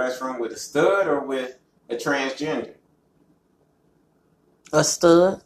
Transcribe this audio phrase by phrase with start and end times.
[0.00, 2.74] restroom with a stud or with a transgender?
[4.72, 5.42] A stud.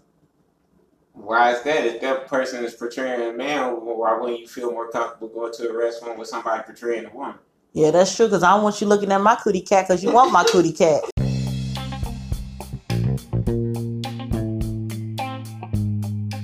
[1.13, 1.87] Why is that?
[1.87, 5.69] If that person is portraying a man, why wouldn't you feel more comfortable going to
[5.71, 7.37] a restroom with somebody portraying a woman?
[7.73, 8.29] Yeah, that's true.
[8.29, 9.89] Cause I don't want you looking at my cootie cat.
[9.89, 11.03] Cause you want my cootie cat.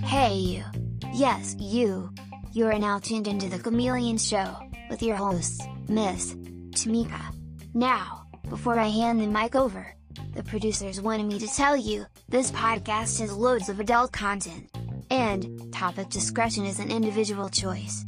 [0.05, 0.65] Hey, you.
[1.15, 2.11] Yes, you.
[2.53, 4.59] You are now tuned into the Chameleon Show
[4.91, 6.35] with your hosts, Miss
[6.73, 7.40] Tamika.
[7.75, 9.95] Now, before I hand the mic over,
[10.35, 14.69] the producers wanted me to tell you this podcast has loads of adult content.
[15.09, 18.05] And, topic discretion is an individual choice.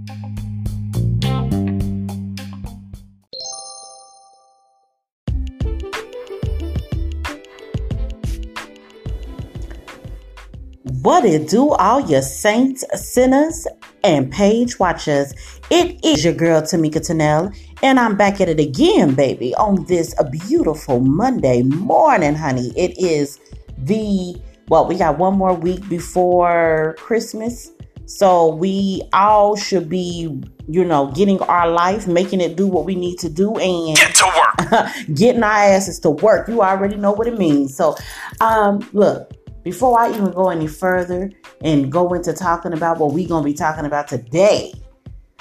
[11.03, 13.69] What it do, all your saints, sinners,
[14.03, 15.35] and page watchers?
[15.71, 20.15] It is your girl Tamika Tennell, and I'm back at it again, baby, on this
[20.31, 22.73] beautiful Monday morning, honey.
[22.77, 23.39] It is
[23.79, 27.73] the well, we got one more week before Christmas.
[28.07, 32.95] So we all should be, you know, getting our life, making it do what we
[32.95, 34.89] need to do, and Get to work.
[35.15, 36.49] getting our asses to work.
[36.49, 37.77] You already know what it means.
[37.77, 37.97] So,
[38.41, 41.31] um, look, before I even go any further
[41.63, 44.73] and go into talking about what we're gonna be talking about today,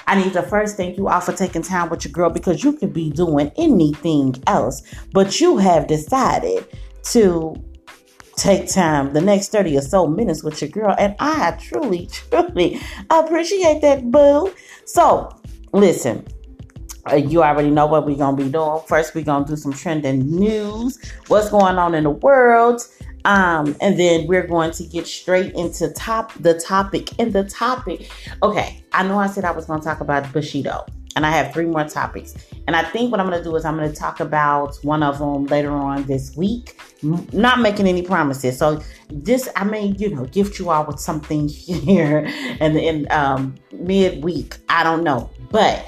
[0.06, 2.72] I need to first thank you all for taking time with your girl because you
[2.74, 6.66] could be doing anything else, but you have decided
[7.04, 7.54] to
[8.36, 10.94] take time the next 30 or so minutes with your girl.
[10.98, 12.80] And i truly truly
[13.10, 14.52] appreciate that boo.
[14.84, 15.30] So
[15.72, 16.26] listen
[17.10, 18.80] uh, you already know what we're gonna be doing.
[18.86, 20.98] First we're gonna do some trending news.
[21.26, 22.82] What's going on in the world
[23.24, 27.10] um and then we're going to get straight into top the topic.
[27.18, 28.10] And the topic
[28.42, 30.84] okay i know i said i was gonna talk about bushido
[31.16, 32.34] and i have three more topics.
[32.66, 35.46] And i think what i'm gonna do is i'm gonna talk about one of them
[35.46, 36.78] later on this week.
[37.02, 38.58] Not making any promises.
[38.58, 42.26] So this i may you know gift you all with something here
[42.60, 44.56] and in um midweek.
[44.68, 45.30] I don't know.
[45.50, 45.84] But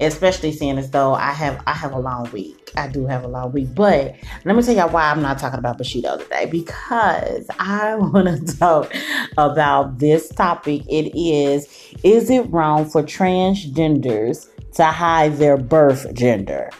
[0.00, 2.72] especially seeing as though I have I have a long week.
[2.76, 3.74] I do have a long week.
[3.74, 6.46] But let me tell y'all why I'm not talking about Bushido today.
[6.46, 8.92] Because I want to talk
[9.36, 10.82] about this topic.
[10.88, 11.68] It is
[12.02, 16.70] is it wrong for transgenders to hide their birth gender?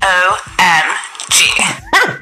[0.00, 1.08] OMG.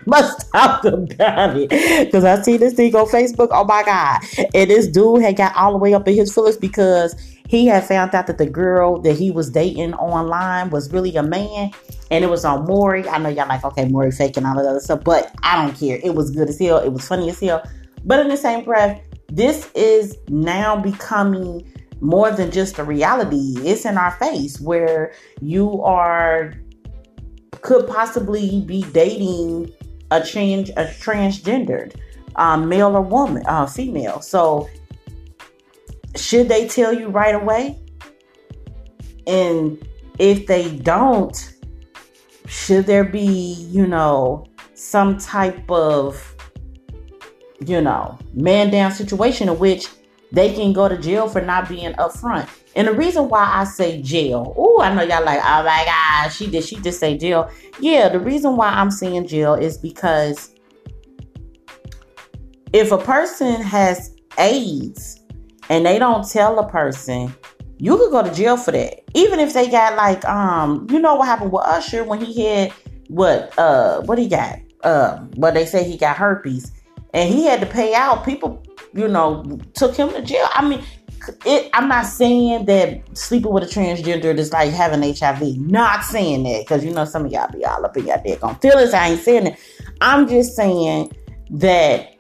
[0.07, 1.71] Must talk about it
[2.07, 3.49] because I see this thing on Facebook.
[3.53, 4.21] Oh my god!
[4.55, 7.15] And this dude had got all the way up in his feelings because
[7.49, 11.23] he had found out that the girl that he was dating online was really a
[11.23, 11.73] man,
[12.11, 13.09] and it was on Maury.
[13.09, 15.75] I know y'all like, okay, Maury faking all of that other stuff, but I don't
[15.75, 15.99] care.
[16.05, 16.79] It was good as hell.
[16.79, 17.63] It was funny as hell.
[18.05, 23.55] But in the same breath, this is now becoming more than just a reality.
[23.59, 26.55] It's in our face where you are
[27.63, 29.73] could possibly be dating
[30.11, 31.95] a change a transgendered
[32.37, 34.69] um, male or woman uh, female so
[36.19, 37.79] should they tell you right away
[39.27, 39.87] and
[40.19, 41.55] if they don't
[42.47, 46.35] should there be you know some type of
[47.67, 49.89] you know man down situation in which
[50.33, 52.49] they can go to jail for not being upfront
[52.79, 56.29] and the reason why I say jail, oh, I know y'all like, oh my God,
[56.29, 57.51] she did, she just say jail.
[57.81, 60.55] Yeah, the reason why I'm saying jail is because
[62.73, 65.18] if a person has AIDS
[65.69, 67.35] and they don't tell a person,
[67.79, 69.03] you could go to jail for that.
[69.15, 72.73] Even if they got like, um, you know what happened with Usher when he had
[73.09, 76.73] what, uh, what he got, uh, but they say he got herpes,
[77.15, 78.25] and he had to pay out.
[78.25, 78.63] People,
[78.95, 80.47] you know, took him to jail.
[80.53, 80.85] I mean,
[81.45, 85.59] it, I'm not saying that sleeping with a transgender is like having HIV.
[85.59, 88.43] Not saying that because you know some of y'all be all up in your dick
[88.43, 88.95] on feelings.
[88.95, 89.59] I ain't saying that.
[90.01, 91.13] I'm just saying
[91.51, 92.15] that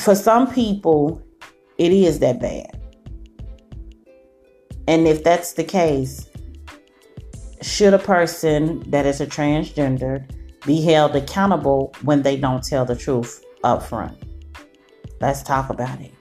[0.00, 1.22] for some people,
[1.78, 2.78] it is that bad.
[4.88, 6.28] And if that's the case,
[7.60, 10.28] should a person that is a transgender
[10.66, 14.16] be held accountable when they don't tell the truth up front?
[15.20, 16.12] Let's talk about it.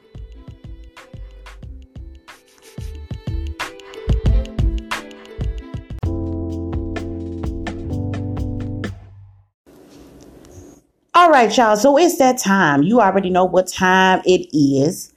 [11.31, 11.77] Right, y'all.
[11.77, 12.83] So it's that time.
[12.83, 15.13] You already know what time it is.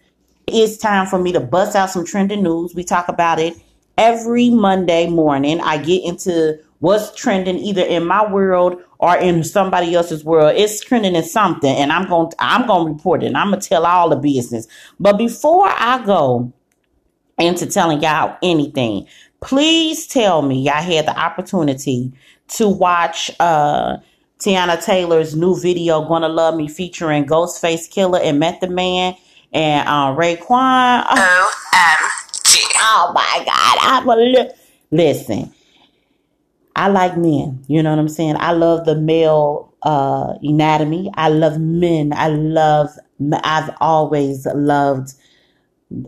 [0.47, 2.73] It's time for me to bust out some trending news.
[2.73, 3.57] We talk about it
[3.99, 5.61] every Monday morning.
[5.61, 10.55] I get into what's trending either in my world or in somebody else's world.
[10.55, 13.27] It's trending in something, and I'm going to I'm going to report it.
[13.27, 14.69] And I'm going to tell all the business.
[15.01, 16.53] But before I go
[17.39, 19.09] into telling y'all anything,
[19.41, 22.13] please tell me y'all had the opportunity
[22.51, 23.97] to watch uh
[24.39, 29.17] Teyana Taylor's new video, Gonna Love Me, featuring Ghostface Killah and Method Man
[29.53, 31.05] and uh, Raekwon.
[32.45, 32.63] OMG.
[32.79, 33.79] Oh my God.
[33.81, 34.51] I'm a li-
[34.91, 35.53] Listen,
[36.77, 37.65] I like men.
[37.69, 38.37] You know what I'm saying?
[38.39, 41.11] I love the male uh, anatomy.
[41.15, 42.13] I love men.
[42.13, 42.91] I love,
[43.43, 45.15] I've always loved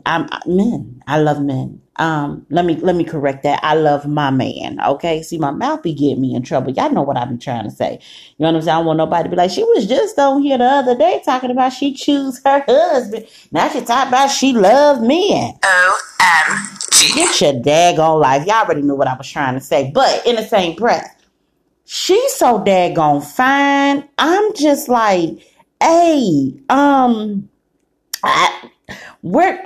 [0.05, 1.03] I'm men.
[1.07, 1.81] I love men.
[1.99, 3.61] Um, let me let me correct that.
[3.63, 4.79] I love my man.
[4.85, 5.23] Okay.
[5.23, 6.73] See, my mouth be getting me in trouble.
[6.73, 7.99] Y'all know what I be trying to say.
[8.37, 8.75] You know what I'm saying?
[8.75, 11.23] I don't want nobody to be like, she was just on here the other day
[11.25, 13.27] talking about she choose her husband.
[13.53, 15.55] Now she talking about she loved men.
[15.63, 17.15] OMG.
[17.15, 18.47] Get your daggone life.
[18.47, 19.91] Y'all already knew what I was trying to say.
[19.95, 21.17] But in the same breath,
[21.85, 24.07] she's so daggone fine.
[24.19, 25.31] I'm just like,
[25.81, 27.49] hey, um,
[28.23, 28.71] I,
[29.23, 29.65] where,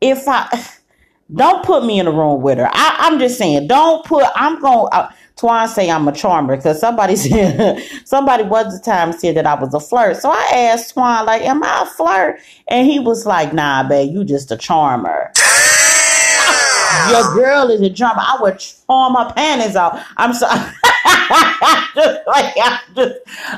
[0.00, 0.66] if I,
[1.34, 2.68] don't put me in a room with her.
[2.70, 6.78] I, I'm just saying, don't put, I'm going, uh, Twan say I'm a charmer because
[6.78, 10.18] somebody said, somebody was the time said that I was a flirt.
[10.18, 12.40] So I asked Twan, like, am I a flirt?
[12.68, 15.32] And he was like, nah, babe, you just a charmer.
[17.10, 18.22] Your girl is a charmer.
[18.22, 20.06] I would charm my panties off.
[20.16, 20.60] I'm sorry.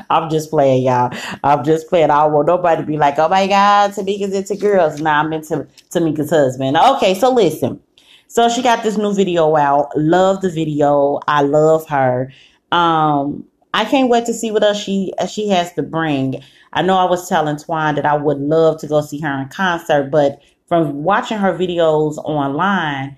[0.09, 1.11] I'm just, playing, y'all.
[1.43, 2.09] I'm just playing.
[2.09, 5.01] I don't want nobody to be like, oh my God, Tamika's into girls.
[5.01, 6.77] Nah, I'm into Tamika's husband.
[6.77, 7.79] Okay, so listen.
[8.27, 9.89] So she got this new video out.
[9.95, 11.19] Love the video.
[11.27, 12.31] I love her.
[12.71, 16.41] Um, I can't wait to see what else she she has to bring.
[16.73, 19.49] I know I was telling Twine that I would love to go see her in
[19.49, 23.17] concert, but from watching her videos online,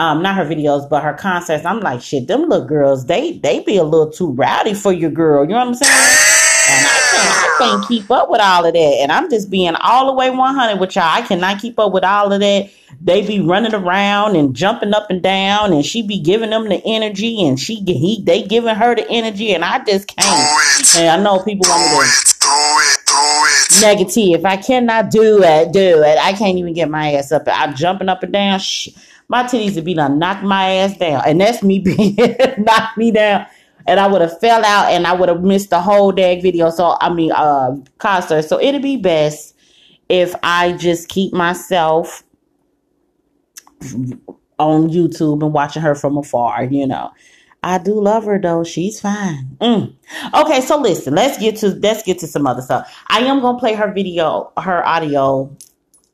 [0.00, 3.60] um, not her videos, but her concerts, I'm like, shit, them little girls, they they
[3.60, 5.44] be a little too rowdy for your girl.
[5.44, 5.92] You know what I'm saying?
[5.92, 8.78] And I can't, I can't keep up with all of that.
[9.02, 11.04] And I'm just being all the way 100 with y'all.
[11.04, 12.70] I cannot keep up with all of that.
[13.02, 16.80] They be running around and jumping up and down, and she be giving them the
[16.86, 20.96] energy, and she he they giving her the energy, and I just can't.
[20.96, 22.48] And I know people want me to Do
[22.80, 23.14] it, do
[23.46, 23.80] it.
[23.82, 24.44] negative.
[24.44, 26.18] I cannot do it, do it.
[26.18, 27.42] I can't even get my ass up.
[27.46, 28.58] I'm jumping up and down.
[28.60, 28.88] Shh.
[29.30, 31.22] My titties would be done knock my ass down.
[31.24, 32.16] And that's me being
[32.58, 33.46] knock me down.
[33.86, 36.70] And I would have fell out and I would have missed the whole dag video.
[36.70, 38.42] So I mean uh concert.
[38.42, 39.56] So it'd be best
[40.08, 42.24] if I just keep myself
[44.58, 47.12] on YouTube and watching her from afar, you know.
[47.62, 48.64] I do love her though.
[48.64, 49.56] She's fine.
[49.60, 49.94] Mm.
[50.34, 52.92] Okay, so listen, let's get to let's get to some other stuff.
[53.08, 55.56] I am gonna play her video, her audio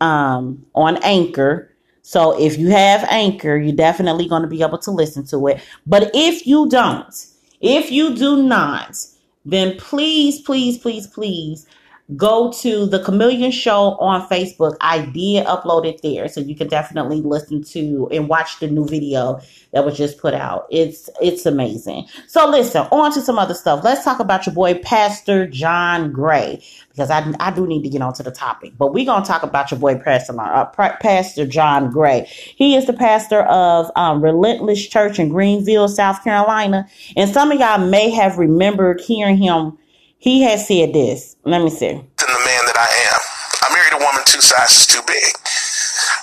[0.03, 1.73] um on Anchor.
[2.07, 5.61] So if you have Anchor, you're definitely going to be able to listen to it.
[5.89, 7.13] But if you don't,
[7.61, 8.97] if you do not,
[9.45, 11.67] then please, please, please, please
[12.15, 14.77] go to the Chameleon Show on Facebook.
[14.81, 18.87] I did upload it there, so you can definitely listen to and watch the new
[18.87, 19.41] video
[19.73, 20.67] that was just put out.
[20.71, 22.07] It's it's amazing.
[22.29, 23.83] So listen, on to some other stuff.
[23.83, 28.03] Let's talk about your boy Pastor John Gray because I I do need to get
[28.03, 28.75] onto the topic.
[28.79, 32.29] But we're gonna talk about your boy Pastor uh, Pastor John Gray.
[32.29, 37.59] He is the pastor of um, Relentless Church in Greenville, South Carolina, and some of
[37.59, 39.77] y'all may have remembered hearing him.
[40.19, 41.37] He has said this.
[41.45, 41.93] Let me see.
[41.93, 43.21] Than the man that I am.
[43.63, 45.31] I married a woman two sizes too big.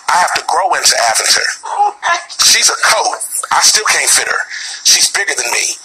[0.10, 1.48] I have to grow into Aventer.
[2.42, 3.18] She's a coat.
[3.52, 4.42] I still can't fit her.
[4.86, 5.78] She's bigger than me.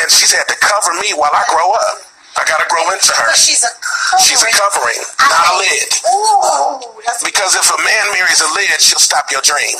[0.00, 1.98] And she's had to cover me while I grow up.
[2.36, 3.30] I gotta grow into her.
[3.30, 4.26] But she's a covering.
[4.26, 5.86] She's a covering, not a lid.
[6.10, 9.78] Ooh, that's Because if a man marries a lid, she'll stop your dream.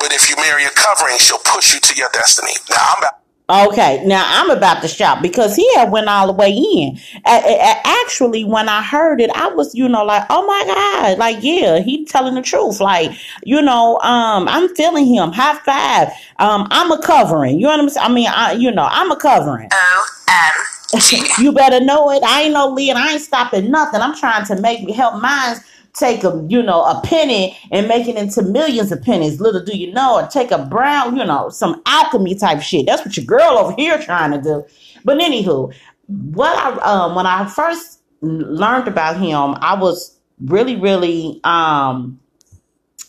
[0.00, 2.52] But if you marry a covering, she'll push you to your destiny.
[2.70, 3.18] Now I'm about
[3.50, 6.98] Okay, now I'm about to shout because he had went all the way in.
[7.24, 11.78] Actually, when I heard it, I was, you know, like, oh my god, like yeah,
[11.78, 12.78] he telling the truth.
[12.78, 13.10] Like,
[13.44, 15.32] you know, um, I'm feeling him.
[15.32, 16.08] High five.
[16.38, 17.58] Um, I'm a covering.
[17.58, 18.06] You know what I'm saying?
[18.06, 19.70] I mean, I, you know, I'm a covering.
[19.70, 21.38] OMG.
[21.42, 22.22] you better know it.
[22.22, 22.96] I ain't no lead.
[22.96, 24.00] I ain't stopping nothing.
[24.00, 25.56] I'm trying to make me help mine
[25.94, 29.40] take a you know a penny and make it into millions of pennies.
[29.40, 32.86] Little do you know, or take a brown, you know, some alchemy type shit.
[32.86, 34.64] That's what your girl over here trying to do.
[35.04, 35.74] But anywho,
[36.06, 42.20] what I um when I first learned about him, I was really really um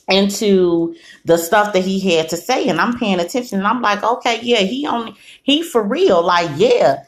[0.07, 0.95] into
[1.25, 4.39] the stuff that he had to say and I'm paying attention and I'm like, okay,
[4.41, 6.23] yeah, he only he for real.
[6.23, 7.03] Like, yeah.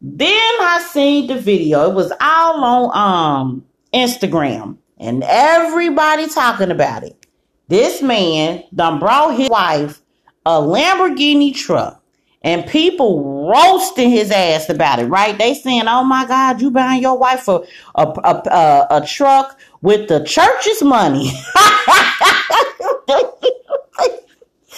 [0.00, 1.90] Then I seen the video.
[1.90, 7.26] It was all on um Instagram and everybody talking about it.
[7.68, 10.00] This man done brought his wife
[10.46, 12.02] a Lamborghini truck
[12.42, 15.36] and people roasting his ass about it, right?
[15.38, 17.60] They saying, "Oh my God, you buying your wife a
[17.96, 21.30] a a, a, a truck with the church's money."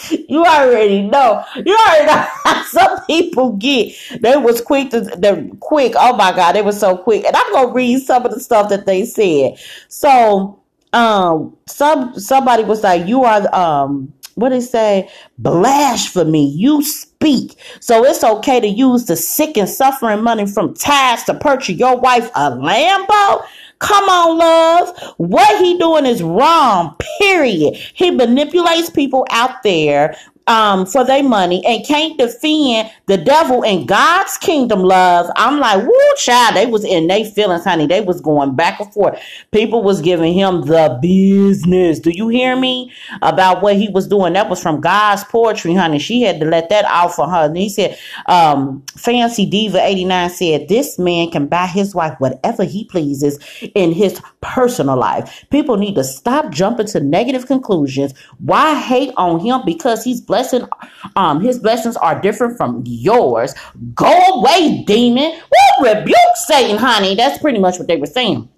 [0.29, 1.45] you already know.
[1.57, 3.95] You already know how some people get.
[4.21, 5.95] They was quick to they quick.
[5.97, 7.25] Oh my god, they were so quick.
[7.25, 9.59] And I'm gonna read some of the stuff that they said.
[9.89, 10.61] So
[10.93, 16.51] um some somebody was like, You are um what they say, blasphemy.
[16.51, 17.57] You speak.
[17.81, 21.99] So it's okay to use the sick and suffering money from tithes to purchase your
[21.99, 23.45] wife a Lambo.
[23.81, 25.15] Come on, love.
[25.17, 27.75] What he doing is wrong, period.
[27.95, 30.17] He manipulates people out there
[30.51, 35.31] um, for their money and can't defend the devil in God's kingdom, love.
[35.37, 36.57] I'm like, woo, child.
[36.57, 37.87] They was in their feelings, honey.
[37.87, 39.23] They was going back and forth.
[39.53, 42.01] People was giving him the business.
[42.01, 42.93] Do you hear me?
[43.23, 44.33] About what he was doing.
[44.33, 46.01] That was from God's poetry, honey.
[46.01, 47.47] She had to let that out for her.
[47.47, 52.65] And he said, um, Fancy Diva 89 said, this man can buy his wife whatever
[52.65, 53.39] he pleases
[53.77, 55.45] in his personal life.
[55.51, 58.15] People need to stop jumping to negative conclusions.
[58.39, 59.61] Why hate on him?
[59.65, 60.69] Because he's blessing
[61.17, 63.55] um his blessings are different from yours.
[63.95, 65.33] Go away demon.
[65.33, 66.17] Woo, rebuke
[66.47, 67.15] satan honey?
[67.15, 68.49] That's pretty much what they were saying.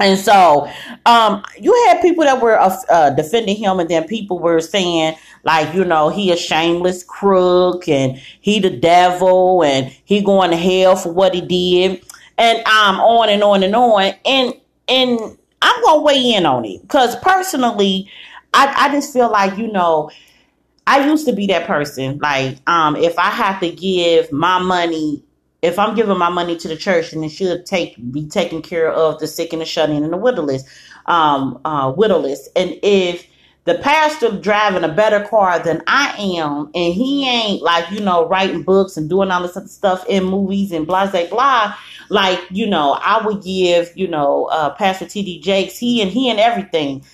[0.00, 0.70] And so
[1.06, 5.16] um you had people that were uh, uh, defending him and then people were saying
[5.44, 10.56] like you know he a shameless crook and he the devil and he going to
[10.56, 12.04] hell for what he did.
[12.36, 14.14] And um on and on and on.
[14.24, 14.54] And
[14.88, 15.20] and
[15.60, 18.08] i'm gonna weigh in on it because personally
[18.54, 20.10] I, I just feel like you know
[20.88, 22.18] I used to be that person.
[22.18, 25.22] Like, um, if I have to give my money,
[25.60, 28.90] if I'm giving my money to the church, then it should take be taking care
[28.90, 30.62] of the sick and the shut in and the widowless,
[31.04, 32.48] um, uh, widowless.
[32.56, 33.26] And if
[33.64, 38.26] the pastor driving a better car than I am, and he ain't like you know
[38.26, 41.74] writing books and doing all this other stuff in movies and blah blah blah.
[42.08, 46.10] Like you know, I would give you know uh, Pastor T D Jakes he and
[46.10, 47.04] he and everything.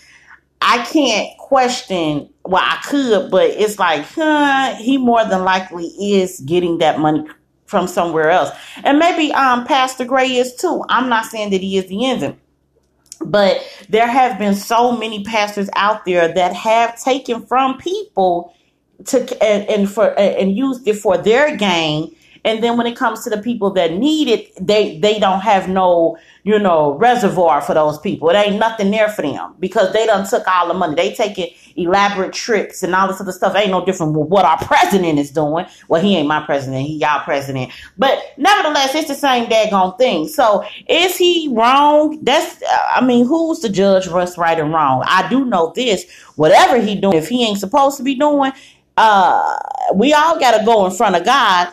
[0.66, 2.30] I can't question.
[2.44, 7.26] Well, I could, but it's like, huh, he more than likely is getting that money
[7.66, 8.50] from somewhere else,
[8.83, 10.85] and maybe um Pastor Gray is too.
[10.88, 12.37] I'm not saying that he is the envy,
[13.25, 18.54] but there have been so many pastors out there that have taken from people
[19.06, 23.24] to and, and for and used it for their gain and then when it comes
[23.24, 27.74] to the people that need it they they don't have no you know reservoir for
[27.74, 28.28] those people.
[28.30, 30.94] It ain't nothing there for them because they done took all the money.
[30.94, 33.56] They taking elaborate trips and all this other stuff.
[33.56, 35.66] Ain't no different with what our president is doing.
[35.88, 36.86] Well he ain't my president.
[36.86, 37.72] He y'all president.
[37.98, 40.28] But nevertheless it's the same daggone thing.
[40.28, 42.22] So is he wrong?
[42.22, 42.62] That's
[42.94, 45.02] i mean who's the judge what's right and wrong?
[45.06, 46.04] I do know this.
[46.36, 48.52] Whatever he doing if he ain't supposed to be doing
[48.96, 49.58] uh
[49.94, 51.72] we all gotta go in front of god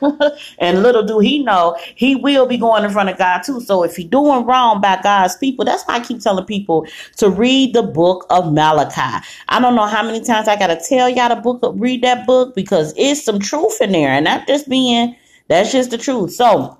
[0.58, 3.60] and little do he know, he will be going in front of God too.
[3.60, 6.86] So if he doing wrong by God's people, that's why I keep telling people
[7.16, 9.24] to read the book of Malachi.
[9.48, 12.54] I don't know how many times I gotta tell y'all to book read that book
[12.54, 15.16] because it's some truth in there, and not just being
[15.48, 16.32] that's just the truth.
[16.32, 16.78] So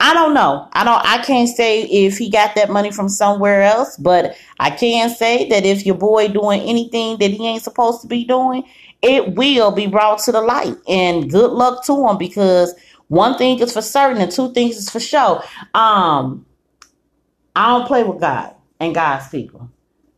[0.00, 0.66] I don't know.
[0.72, 4.70] I don't I can't say if he got that money from somewhere else, but I
[4.70, 8.64] can say that if your boy doing anything that he ain't supposed to be doing,
[9.02, 10.74] it will be brought to the light.
[10.88, 12.74] And good luck to him because
[13.08, 15.42] one thing is for certain and two things is for sure.
[15.74, 16.46] Um,
[17.54, 19.70] I don't play with God and God's people.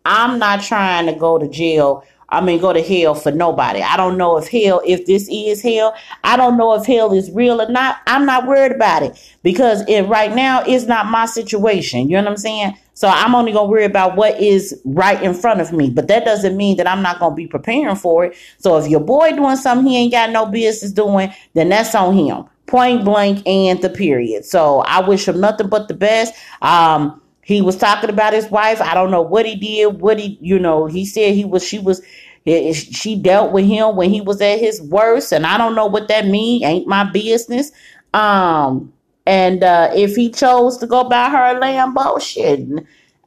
[0.04, 2.04] I'm not trying to go to jail.
[2.32, 3.82] I mean, go to hell for nobody.
[3.82, 7.30] I don't know if hell, if this is hell, I don't know if hell is
[7.30, 7.98] real or not.
[8.06, 12.08] I'm not worried about it because it right now is not my situation.
[12.08, 12.78] You know what I'm saying?
[12.94, 15.90] So I'm only gonna worry about what is right in front of me.
[15.90, 18.36] But that doesn't mean that I'm not gonna be preparing for it.
[18.56, 22.16] So if your boy doing something he ain't got no business doing, then that's on
[22.16, 22.44] him.
[22.66, 24.46] Point blank and the period.
[24.46, 26.32] So I wish him nothing but the best.
[26.62, 28.80] Um, he was talking about his wife.
[28.80, 30.00] I don't know what he did.
[30.00, 31.66] What he, you know, he said he was.
[31.66, 32.02] She was.
[32.44, 36.08] She dealt with him when he was at his worst, and I don't know what
[36.08, 36.64] that mean.
[36.64, 37.70] Ain't my business.
[38.14, 38.92] Um,
[39.26, 42.60] and uh, if he chose to go buy her a Lambo, shit.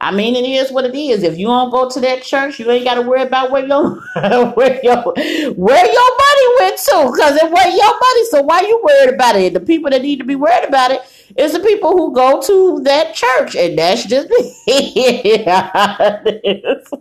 [0.05, 1.23] I mean, it is what it is.
[1.23, 3.89] If you don't go to that church, you ain't got to worry about where your
[4.53, 5.01] where your
[5.55, 8.25] where your money went to, because it wasn't your money.
[8.29, 9.55] So why you worried about it?
[9.55, 11.01] The people that need to be worried about it
[11.35, 15.43] is the people who go to that church, and that's just me.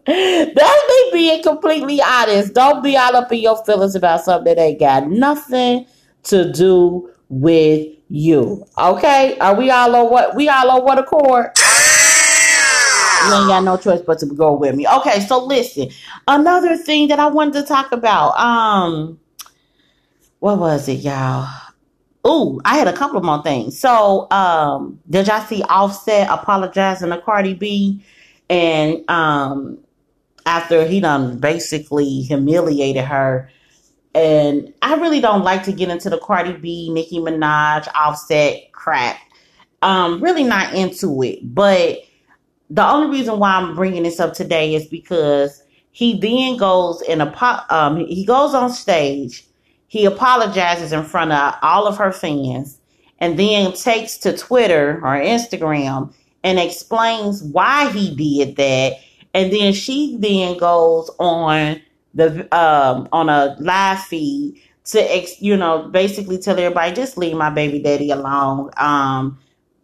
[0.06, 2.54] that's me being completely honest.
[2.54, 5.84] Don't be all up in your feelings about something that ain't got nothing
[6.22, 8.64] to do with you.
[8.78, 9.36] Okay?
[9.40, 11.50] Are we all on what we all on what accord?
[13.28, 14.86] You ain't got no choice but to go with me.
[14.86, 15.88] Okay, so listen.
[16.28, 18.38] Another thing that I wanted to talk about.
[18.38, 19.18] Um
[20.40, 21.48] what was it, y'all?
[22.26, 23.78] Ooh, I had a couple more things.
[23.78, 28.04] So, um, did y'all see Offset apologizing to Cardi B?
[28.50, 29.78] And um
[30.46, 33.50] after he done basically humiliated her.
[34.14, 39.18] And I really don't like to get into the Cardi B, Nicki Minaj, Offset crap.
[39.82, 41.40] Um, really not into it.
[41.42, 41.98] But
[42.70, 47.22] the only reason why I'm bringing this up today is because he then goes and
[47.22, 49.46] apo- um, he goes on stage.
[49.86, 52.80] He apologizes in front of all of her fans,
[53.20, 58.98] and then takes to Twitter or Instagram and explains why he did that.
[59.34, 61.80] And then she then goes on
[62.14, 67.36] the um, on a live feed to ex, you know basically tell everybody just leave
[67.36, 68.70] my baby daddy alone.
[68.76, 69.38] Um,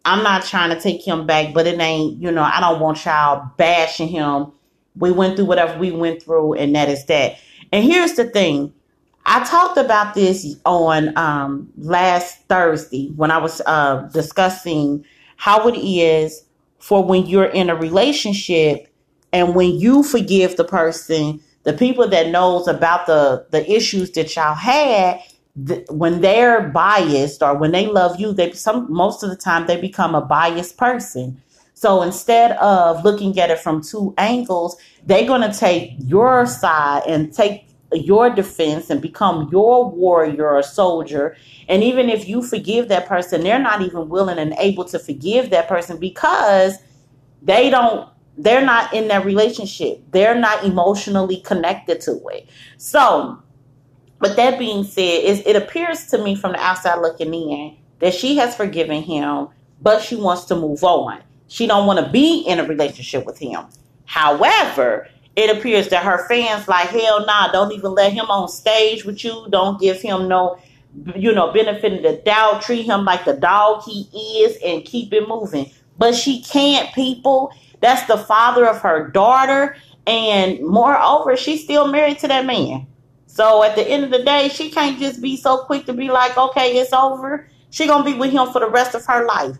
[0.05, 3.05] I'm not trying to take him back, but it ain't, you know, I don't want
[3.05, 4.51] y'all bashing him.
[4.95, 7.37] We went through whatever we went through, and that is that.
[7.71, 8.73] And here's the thing
[9.25, 15.05] I talked about this on um, last Thursday when I was uh, discussing
[15.37, 16.43] how it is
[16.79, 18.87] for when you're in a relationship
[19.31, 24.35] and when you forgive the person, the people that knows about the the issues that
[24.35, 25.21] y'all had,
[25.89, 29.79] when they're biased or when they love you, they some most of the time they
[29.79, 31.41] become a biased person.
[31.73, 37.03] So instead of looking at it from two angles, they're going to take your side
[37.07, 41.35] and take your defense and become your warrior or soldier.
[41.67, 45.49] And even if you forgive that person, they're not even willing and able to forgive
[45.49, 46.75] that person because
[47.41, 50.03] they don't they're not in that relationship.
[50.11, 52.47] They're not emotionally connected to it.
[52.77, 53.41] So,
[54.21, 58.37] but that being said, it, appears to me from the outside looking in that she
[58.37, 59.47] has forgiven him,
[59.81, 61.21] but she wants to move on.
[61.47, 63.65] She don't want to be in a relationship with him.
[64.05, 69.05] However, it appears that her fans like hell nah, don't even let him on stage
[69.05, 69.47] with you.
[69.49, 70.59] Don't give him no
[71.15, 72.61] you know benefit of the doubt.
[72.61, 74.01] Treat him like the dog he
[74.43, 75.71] is and keep it moving.
[75.97, 77.51] But she can't, people.
[77.79, 79.75] That's the father of her daughter.
[80.05, 82.87] And moreover, she's still married to that man.
[83.33, 86.09] So at the end of the day, she can't just be so quick to be
[86.09, 87.47] like, okay, it's over.
[87.69, 89.55] She gonna be with him for the rest of her life.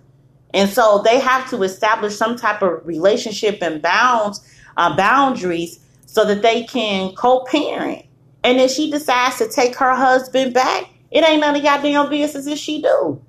[0.54, 4.42] And so they have to establish some type of relationship and bounds,
[4.76, 8.06] uh, boundaries so that they can co-parent.
[8.44, 12.10] And if she decides to take her husband back, it ain't none of y'all damn
[12.10, 13.22] business if she do.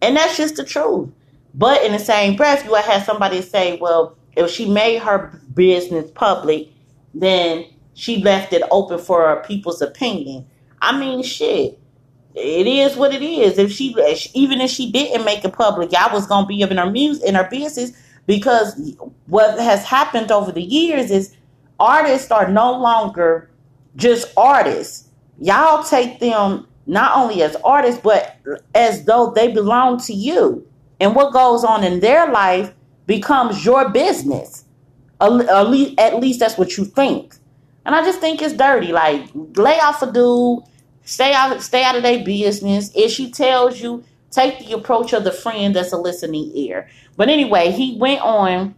[0.00, 1.10] And that's just the truth.
[1.54, 6.08] But in the same breath, you have somebody say, well, if she made her business
[6.12, 6.68] public,
[7.14, 10.46] then she left it open for people's opinion.
[10.82, 11.80] I mean, shit.
[12.34, 13.56] It is what it is.
[13.56, 13.96] If she,
[14.34, 17.34] even if she didn't make it public, y'all was gonna be in her music, in
[17.34, 17.92] her business,
[18.26, 18.78] because
[19.28, 21.34] what has happened over the years is
[21.80, 23.50] artists are no longer
[23.96, 25.08] just artists.
[25.40, 28.36] Y'all take them not only as artists, but
[28.74, 30.68] as though they belong to you
[31.00, 32.74] and what goes on in their life
[33.06, 34.64] becomes your business.
[35.18, 37.36] At least, at least that's what you think.
[37.86, 38.92] And I just think it's dirty.
[38.92, 40.64] Like, lay off a dude,
[41.04, 42.90] stay out, stay out of their business.
[42.94, 46.88] If she tells you, take the approach of the friend that's a listening ear.
[47.16, 48.74] But anyway, he went on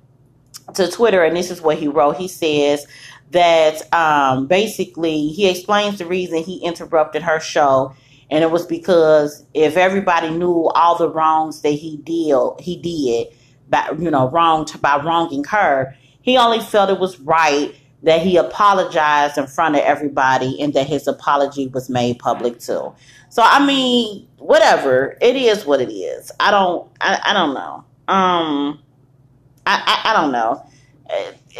[0.74, 2.18] to Twitter, and this is what he wrote.
[2.18, 2.86] He says
[3.32, 7.94] that um, basically he explains the reason he interrupted her show
[8.30, 13.34] and it was because if everybody knew all the wrongs that he did, he did,
[13.68, 18.36] by, you know, wrong by wronging her, he only felt it was right that he
[18.36, 22.92] apologized in front of everybody and that his apology was made public too.
[23.30, 26.30] So I mean, whatever it is, what it is.
[26.40, 27.84] I don't, I, I don't know.
[28.08, 28.80] Um,
[29.66, 30.64] I, I, I don't know.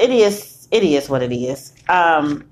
[0.01, 1.75] It is, it is what it is.
[1.89, 2.49] Um,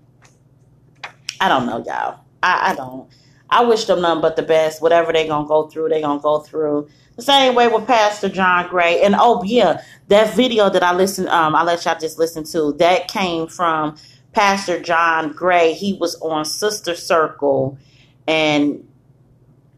[1.40, 2.20] I don't know, y'all.
[2.42, 3.08] I, I don't.
[3.48, 4.82] I wish them nothing but the best.
[4.82, 6.88] Whatever they gonna go through, they gonna go through.
[7.16, 9.02] The same way with Pastor John Gray.
[9.02, 12.72] And oh yeah, that video that I listened, um, I let y'all just listen to,
[12.74, 13.96] that came from
[14.32, 15.72] Pastor John Gray.
[15.72, 17.78] He was on Sister Circle
[18.26, 18.86] and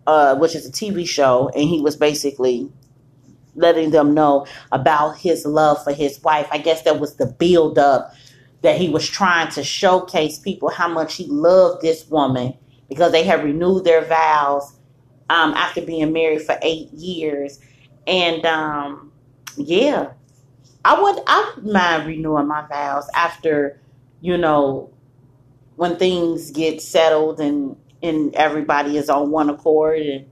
[0.06, 2.72] uh, which is a TV show, and he was basically
[3.54, 6.48] letting them know about his love for his wife.
[6.50, 8.14] I guess that was the build up
[8.62, 12.54] that he was trying to showcase people how much he loved this woman
[12.88, 14.78] because they had renewed their vows
[15.30, 17.60] um, after being married for eight years.
[18.06, 19.12] And um,
[19.56, 20.12] yeah,
[20.84, 23.80] I would I would mind renewing my vows after,
[24.20, 24.90] you know,
[25.76, 30.26] when things get settled and and everybody is on one accord and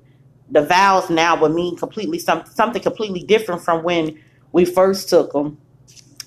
[0.51, 4.19] the vows now would mean completely some, something completely different from when
[4.53, 5.59] we first took them.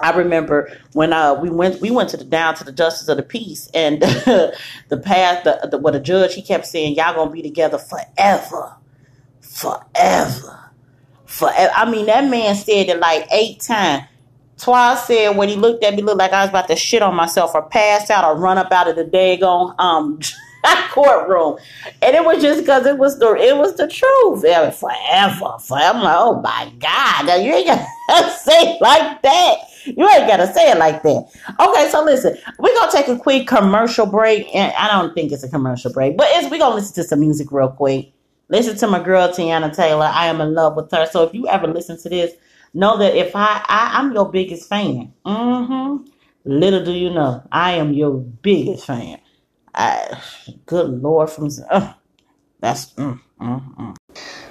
[0.01, 3.17] I remember when uh, we went we went to the down to the justice of
[3.17, 7.31] the peace and the path the, the what the judge he kept saying y'all gonna
[7.31, 8.75] be together forever,
[9.41, 10.71] forever,
[11.25, 11.73] forever.
[11.75, 14.05] I mean that man said it like eight times.
[14.57, 17.15] Twice said when he looked at me, looked like I was about to shit on
[17.15, 20.19] myself or pass out or run up out of the daggone um
[20.91, 21.57] courtroom,
[22.01, 24.43] and it was just because it was the it was the truth.
[24.45, 25.97] Yeah, forever, forever.
[25.97, 29.68] I'm like, oh my god, now you ain't gotta say like that.
[29.85, 31.29] You ain't gotta say it like that.
[31.59, 35.43] Okay, so listen, we're gonna take a quick commercial break, and I don't think it's
[35.43, 38.11] a commercial break, but it's, we're gonna listen to some music real quick.
[38.49, 40.09] Listen to my girl Teyana Taylor.
[40.11, 41.05] I am in love with her.
[41.05, 42.33] So if you ever listen to this
[42.73, 45.13] know that if I, I I'm your biggest fan.
[45.25, 46.05] Mm-hmm.
[46.45, 49.19] Little do you know, I am your biggest fan.
[49.73, 50.19] I,
[50.65, 51.93] good Lord, from uh,
[52.59, 52.93] that's.
[52.93, 53.98] Mm, mm, mm.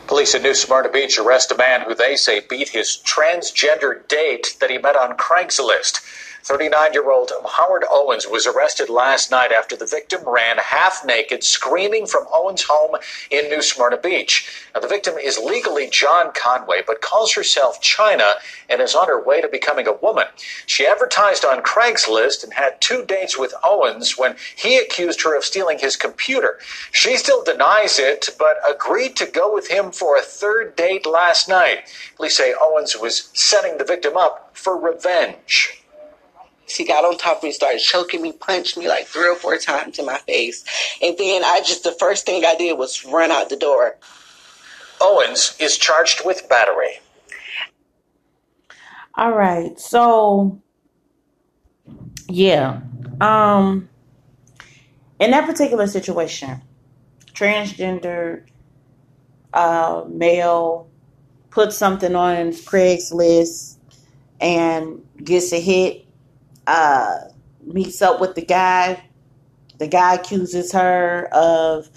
[0.08, 4.56] Police in New Smyrna Beach arrest a man who they say beat his transgender date
[4.58, 6.00] that he met on Craigslist.
[6.44, 11.44] 39 year old Howard Owens was arrested last night after the victim ran half naked,
[11.44, 12.96] screaming from Owens' home
[13.30, 14.64] in New Smyrna Beach.
[14.74, 18.34] Now, the victim is legally John Conway, but calls herself China
[18.68, 20.26] and is on her way to becoming a woman.
[20.66, 25.44] She advertised on Craigslist and had two dates with Owens when he accused her of
[25.44, 26.58] stealing his computer.
[26.92, 31.48] She still denies it, but agreed to go with him for a third date last
[31.48, 31.84] night.
[32.16, 35.77] Police say Owens was setting the victim up for revenge.
[36.76, 39.56] He got on top of me, started choking me, punched me like three or four
[39.56, 40.64] times in my face.
[41.02, 43.96] And then I just, the first thing I did was run out the door.
[45.00, 47.00] Owens is charged with battery.
[49.14, 49.78] All right.
[49.78, 50.60] So,
[52.28, 52.80] yeah.
[53.20, 53.88] Um,
[55.18, 56.62] in that particular situation,
[57.32, 58.44] transgender
[59.52, 60.88] uh, male
[61.50, 63.76] puts something on Craigslist
[64.40, 66.07] and gets a hit
[66.68, 67.20] uh,
[67.64, 69.02] meets up with the guy.
[69.78, 71.88] The guy accuses her of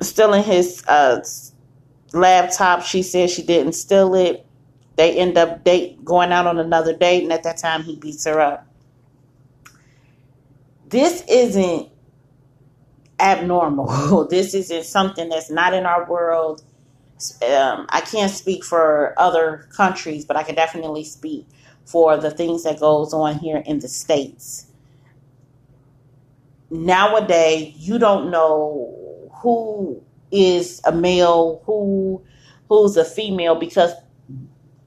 [0.00, 1.20] stealing his uh,
[2.12, 2.82] laptop.
[2.82, 4.46] She says she didn't steal it.
[4.96, 8.24] They end up date going out on another date, and at that time he beats
[8.26, 8.66] her up.
[10.88, 11.88] This isn't
[13.18, 14.26] abnormal.
[14.30, 16.62] this isn't something that's not in our world.
[17.42, 21.48] Um, I can't speak for other countries, but I can definitely speak
[21.84, 24.66] for the things that goes on here in the states.
[26.70, 32.22] Nowadays you don't know who is a male who
[32.68, 33.92] who's a female because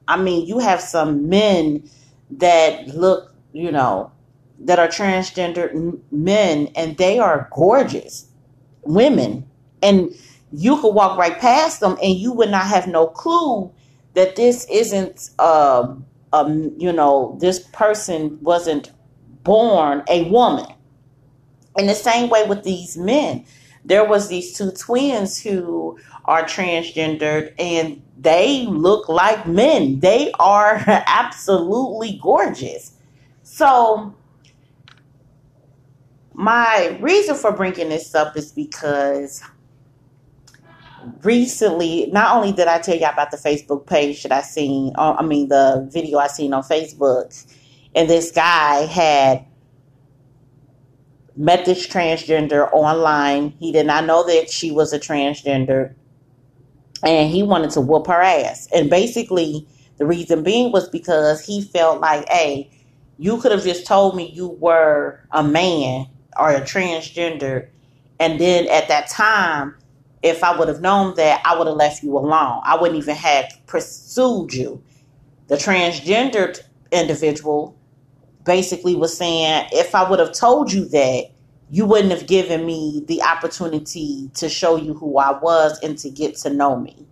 [0.06, 1.88] i mean you have some men
[2.30, 4.12] that look you know
[4.60, 8.28] that are transgender men and they are gorgeous
[8.82, 9.48] women.
[9.82, 10.10] And
[10.52, 13.70] you could walk right past them and you would not have no clue
[14.14, 18.92] that this isn't um, um, you know, this person wasn't
[19.44, 20.66] born a woman.
[21.76, 23.44] In the same way with these men,
[23.84, 30.00] there was these two twins who are transgendered and they look like men.
[30.00, 32.92] They are absolutely gorgeous.
[33.42, 34.14] So
[36.34, 39.42] my reason for bringing this up is because
[41.22, 45.16] recently, not only did I tell you about the Facebook page that I seen, uh,
[45.18, 47.46] I mean the video I seen on Facebook,
[47.94, 49.44] and this guy had
[51.36, 53.50] met this transgender online.
[53.60, 55.94] He did not know that she was a transgender,
[57.02, 58.68] and he wanted to whoop her ass.
[58.74, 59.66] And basically,
[59.98, 62.70] the reason being was because he felt like, hey,
[63.18, 66.06] you could have just told me you were a man
[66.38, 67.68] or a transgender,
[68.20, 69.74] and then at that time
[70.22, 72.60] if I would have known that, I would have left you alone.
[72.64, 74.82] I wouldn't even have pursued you.
[75.46, 76.60] The transgendered
[76.92, 77.76] individual
[78.44, 81.30] basically was saying, if I would have told you that,
[81.70, 86.10] you wouldn't have given me the opportunity to show you who I was and to
[86.10, 87.06] get to know me.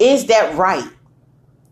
[0.00, 0.88] Is that right?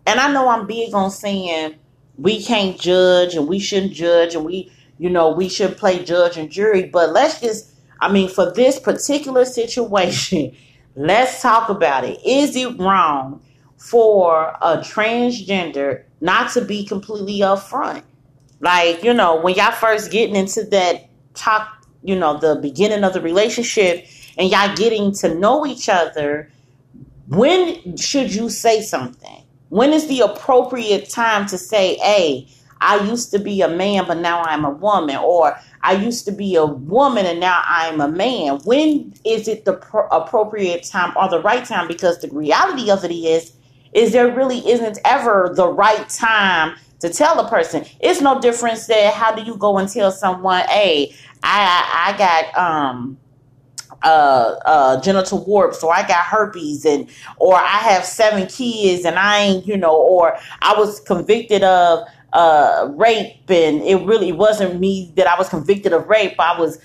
[0.06, 1.74] And I know I'm big on saying
[2.16, 6.36] we can't judge and we shouldn't judge and we, you know, we should play judge
[6.36, 10.56] and jury, but let's just I mean, for this particular situation,
[10.96, 12.18] let's talk about it.
[12.24, 13.42] Is it wrong
[13.76, 18.02] for a transgender not to be completely upfront?
[18.60, 23.12] Like, you know, when y'all first getting into that talk, you know, the beginning of
[23.12, 24.06] the relationship
[24.36, 26.50] and y'all getting to know each other,
[27.28, 29.44] when should you say something?
[29.68, 32.48] When is the appropriate time to say, hey,
[32.80, 35.16] I used to be a man, but now I'm a woman?
[35.16, 38.58] Or I used to be a woman and now I'm a man.
[38.64, 41.88] When is it the pro- appropriate time or the right time?
[41.88, 43.52] Because the reality of it is,
[43.92, 47.84] is there really isn't ever the right time to tell a person.
[48.00, 52.58] It's no difference that how do you go and tell someone, hey, I I got
[52.58, 53.18] um
[54.02, 59.18] uh, uh, genital warts or I got herpes and or I have seven kids and
[59.18, 64.78] I ain't you know or I was convicted of uh, rape and it really wasn't
[64.80, 66.38] me that I was convicted of rape.
[66.38, 66.78] I was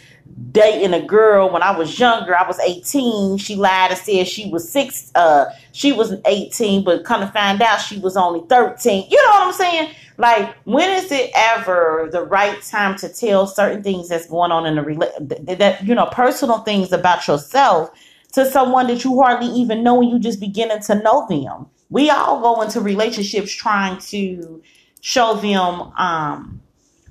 [0.52, 2.36] dating a girl when I was younger.
[2.36, 7.04] I was 18 she lied and said she was six uh she was 18 but
[7.04, 9.94] kind of find out she was only 13 you know what I'm saying?
[10.18, 14.66] Like, when is it ever the right time to tell certain things that's going on
[14.66, 17.90] in the rela- that you know personal things about yourself
[18.34, 21.68] to someone that you hardly even know and you just beginning to know them?
[21.90, 24.62] We all go into relationships trying to
[25.04, 26.62] show them um,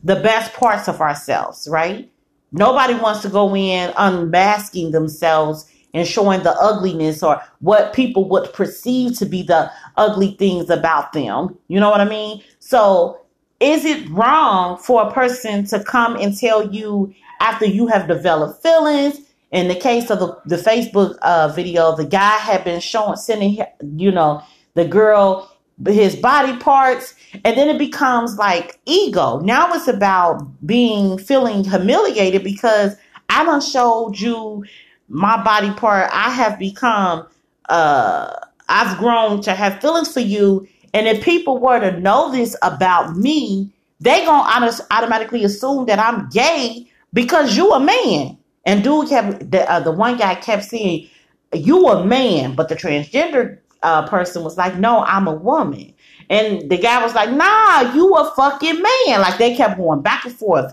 [0.03, 2.11] the best parts of ourselves, right?
[2.51, 8.51] Nobody wants to go in unmasking themselves and showing the ugliness or what people would
[8.55, 11.59] perceive to be the ugly things about them.
[11.69, 12.43] You know what I mean?
[12.61, 13.21] So,
[13.61, 18.63] is it wrong for a person to come and tell you after you have developed
[18.63, 19.21] feelings?
[19.51, 23.59] In the case of the, the Facebook uh, video, the guy had been showing, sending,
[23.97, 24.43] you know,
[24.75, 25.52] the girl
[25.87, 27.15] his body parts
[27.45, 32.95] and then it becomes like ego now it's about being feeling humiliated because
[33.29, 34.65] i don't showed you
[35.13, 37.27] my body part, I have become,
[37.69, 38.35] uh,
[38.69, 40.67] I've grown to have feelings for you.
[40.95, 46.29] And if people were to know this about me, they gonna automatically assume that I'm
[46.31, 48.39] gay because you a man.
[48.65, 51.09] And dude kept the uh, the one guy kept saying,
[51.53, 55.95] "You a man," but the transgender uh, person was like, "No, I'm a woman."
[56.31, 60.25] And the guy was like, "Nah, you a fucking man." Like they kept going back
[60.25, 60.73] and forth.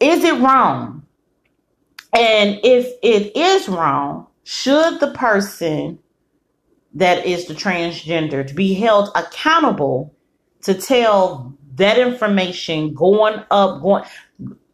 [0.00, 1.02] Is it wrong
[2.12, 5.98] and if it is wrong, should the person
[6.94, 10.14] that is the transgender to be held accountable
[10.62, 14.04] to tell that information going up, going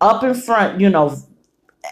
[0.00, 1.16] up in front, you know,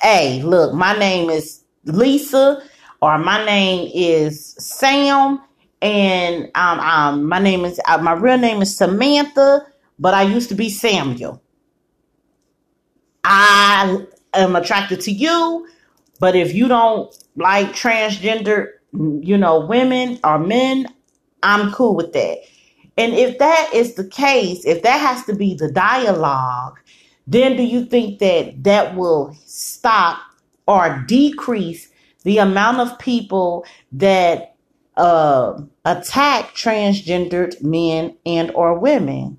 [0.02, 2.60] hey, look, my name is Lisa
[3.00, 5.40] or my name is Sam
[5.82, 9.66] and um, um my name is uh, my real name is Samantha,
[9.98, 11.42] but I used to be Samuel.
[13.24, 15.66] I am attracted to you.
[16.18, 20.86] But if you don't like transgender, you know, women or men,
[21.42, 22.38] I'm cool with that.
[22.96, 26.78] And if that is the case, if that has to be the dialogue,
[27.26, 30.18] then do you think that that will stop
[30.66, 31.88] or decrease
[32.26, 34.56] the amount of people that
[34.96, 39.38] uh, attack transgendered men and or women?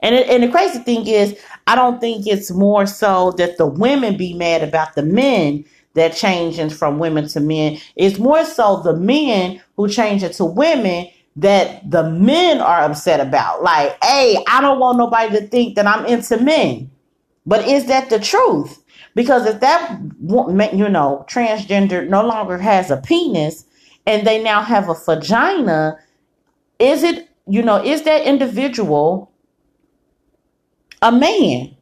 [0.00, 3.66] And it, and the crazy thing is, I don't think it's more so that the
[3.66, 7.78] women be mad about the men that changing from women to men.
[7.94, 13.20] It's more so the men who change it to women that the men are upset
[13.20, 13.62] about.
[13.62, 16.90] Like, hey, I don't want nobody to think that I'm into men.
[17.46, 18.83] But is that the truth?
[19.14, 23.64] Because if that, you know, transgender no longer has a penis
[24.06, 25.98] and they now have a vagina,
[26.78, 29.32] is it, you know, is that individual
[31.00, 31.76] a man.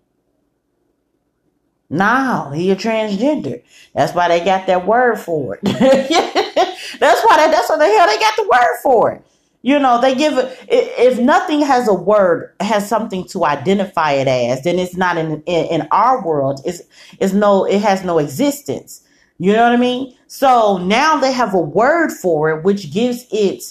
[1.88, 3.62] No, he a transgender.
[3.95, 5.61] That's why they got that word for it.
[5.64, 9.27] that's why that, that's what the hell they got the word for it.
[9.62, 10.35] You know, they give
[10.68, 15.42] if nothing has a word, has something to identify it as, then it's not in,
[15.46, 16.61] in, in our world.
[16.64, 16.83] It's,
[17.20, 19.07] it's no, it has no existence.
[19.38, 20.16] You know what I mean?
[20.27, 23.62] So now they have a word for it, which gives it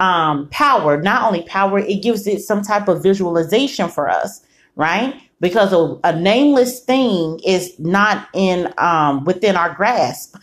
[0.00, 1.00] um, power.
[1.00, 4.44] Not only power, it gives it some type of visualization for us
[4.76, 5.20] right?
[5.40, 10.36] Because a, a nameless thing is not in um, within our grasp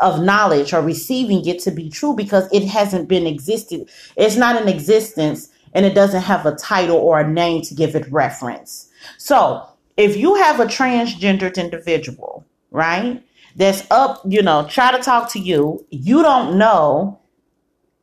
[0.00, 3.88] of knowledge or receiving it to be true because it hasn't been existed.
[4.16, 7.94] It's not in existence and it doesn't have a title or a name to give
[7.94, 8.90] it reference.
[9.18, 9.66] So
[9.96, 13.22] if you have a transgendered individual, right,
[13.56, 17.20] that's up, you know, try to talk to you, you don't know,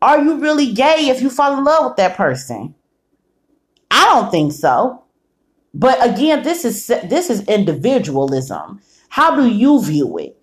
[0.02, 2.76] are you really gay if you fall in love with that person?
[3.90, 5.04] I don't think so.
[5.74, 8.82] But again, this is this is individualism.
[9.10, 10.41] How do you view it?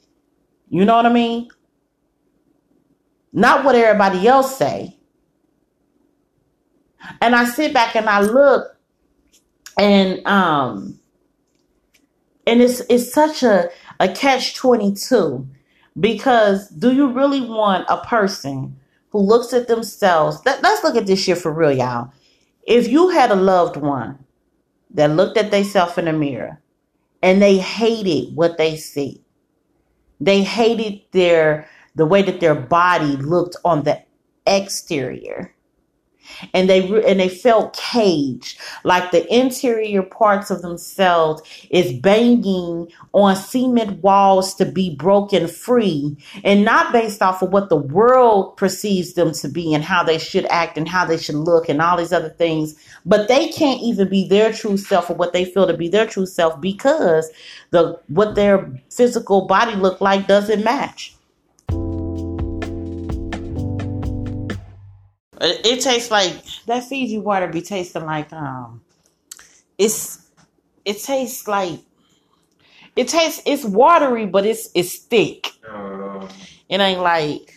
[0.70, 1.48] You know what I mean?
[3.32, 4.96] Not what everybody else say.
[7.20, 8.76] And I sit back and I look
[9.78, 10.98] and um
[12.46, 15.46] and it's it's such a a catch 22
[16.00, 18.76] because do you really want a person
[19.10, 22.10] who looks at themselves let, let's look at this shit for real y'all
[22.66, 24.18] if you had a loved one
[24.90, 26.60] that looked at themselves in the mirror
[27.22, 29.22] and they hated what they see.
[30.20, 34.02] They hated their the way that their body looked on the
[34.46, 35.54] exterior.
[36.54, 38.58] And they and they felt caged.
[38.84, 46.16] Like the interior parts of themselves is banging on cement walls to be broken free.
[46.44, 50.18] And not based off of what the world perceives them to be and how they
[50.18, 52.74] should act and how they should look and all these other things.
[53.04, 56.06] But they can't even be their true self or what they feel to be their
[56.06, 57.30] true self because
[57.70, 61.14] the what their physical body look like doesn't match
[65.40, 66.32] It, it tastes like
[66.66, 68.82] that Fiji water be tasting like um
[69.76, 70.26] it's
[70.84, 71.80] it tastes like
[72.96, 75.48] it tastes it's watery but it's it's thick.
[75.68, 76.28] Um,
[76.68, 77.54] It ain't like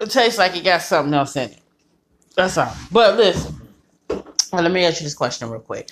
[0.00, 1.60] it tastes like it got something else in it.
[2.36, 2.72] That's all.
[2.92, 3.54] But listen,
[4.52, 5.90] let me ask you this question real quick.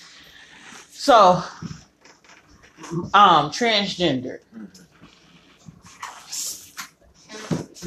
[0.90, 1.42] So,
[3.14, 4.38] um, transgender.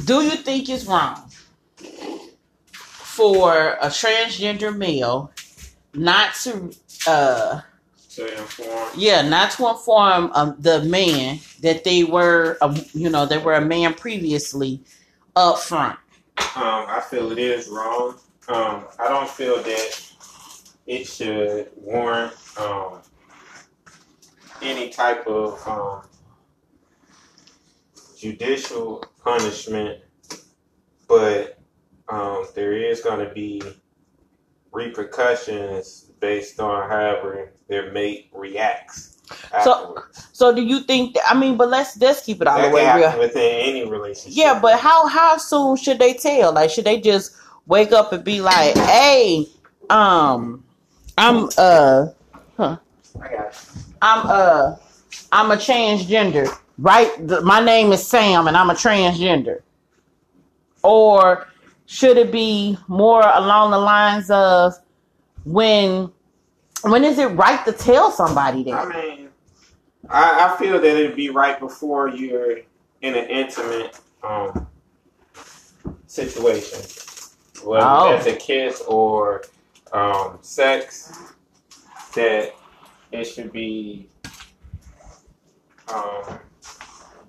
[0.04, 1.30] Do you think it's wrong
[3.16, 5.32] for a transgender male
[5.94, 6.70] not to
[7.06, 7.60] uh
[8.10, 8.90] to inform.
[8.96, 13.54] yeah, not to inform um, the man that they were, um, you know, they were
[13.54, 14.80] a man previously
[15.34, 15.98] up front.
[16.38, 18.18] Um, I feel it is wrong.
[18.48, 20.00] Um, I don't feel that
[20.86, 23.00] it should warrant um,
[24.62, 26.02] any type of um,
[28.18, 30.00] judicial punishment,
[31.06, 31.55] but
[32.08, 33.62] um, there is going to be
[34.72, 39.16] repercussions based on however their mate reacts.
[39.64, 40.28] So- afterwards.
[40.32, 41.14] So, do you think?
[41.14, 43.18] That, I mean, but let's let's keep it all that the way real.
[43.18, 44.36] within any relationship.
[44.36, 46.52] Yeah, but how how soon should they tell?
[46.52, 47.34] Like, should they just
[47.66, 49.46] wake up and be like, "Hey,
[49.90, 50.62] um,
[51.18, 52.06] I'm uh,
[52.56, 52.76] huh.
[54.02, 54.76] I'm uh,
[55.32, 57.10] I'm a transgender, right?
[57.26, 59.62] The, my name is Sam, and I'm a transgender."
[60.82, 61.48] Or
[61.86, 64.74] should it be more along the lines of
[65.44, 66.10] when
[66.82, 68.74] when is it right to tell somebody that?
[68.74, 69.28] I mean,
[70.08, 72.58] I, I feel that it'd be right before you're
[73.02, 74.66] in an intimate um,
[76.06, 76.78] situation,
[77.64, 78.10] whether Oh.
[78.10, 79.42] that's a kiss or
[79.92, 81.12] um, sex,
[82.14, 82.52] that
[83.12, 84.08] it should be
[85.92, 86.38] um,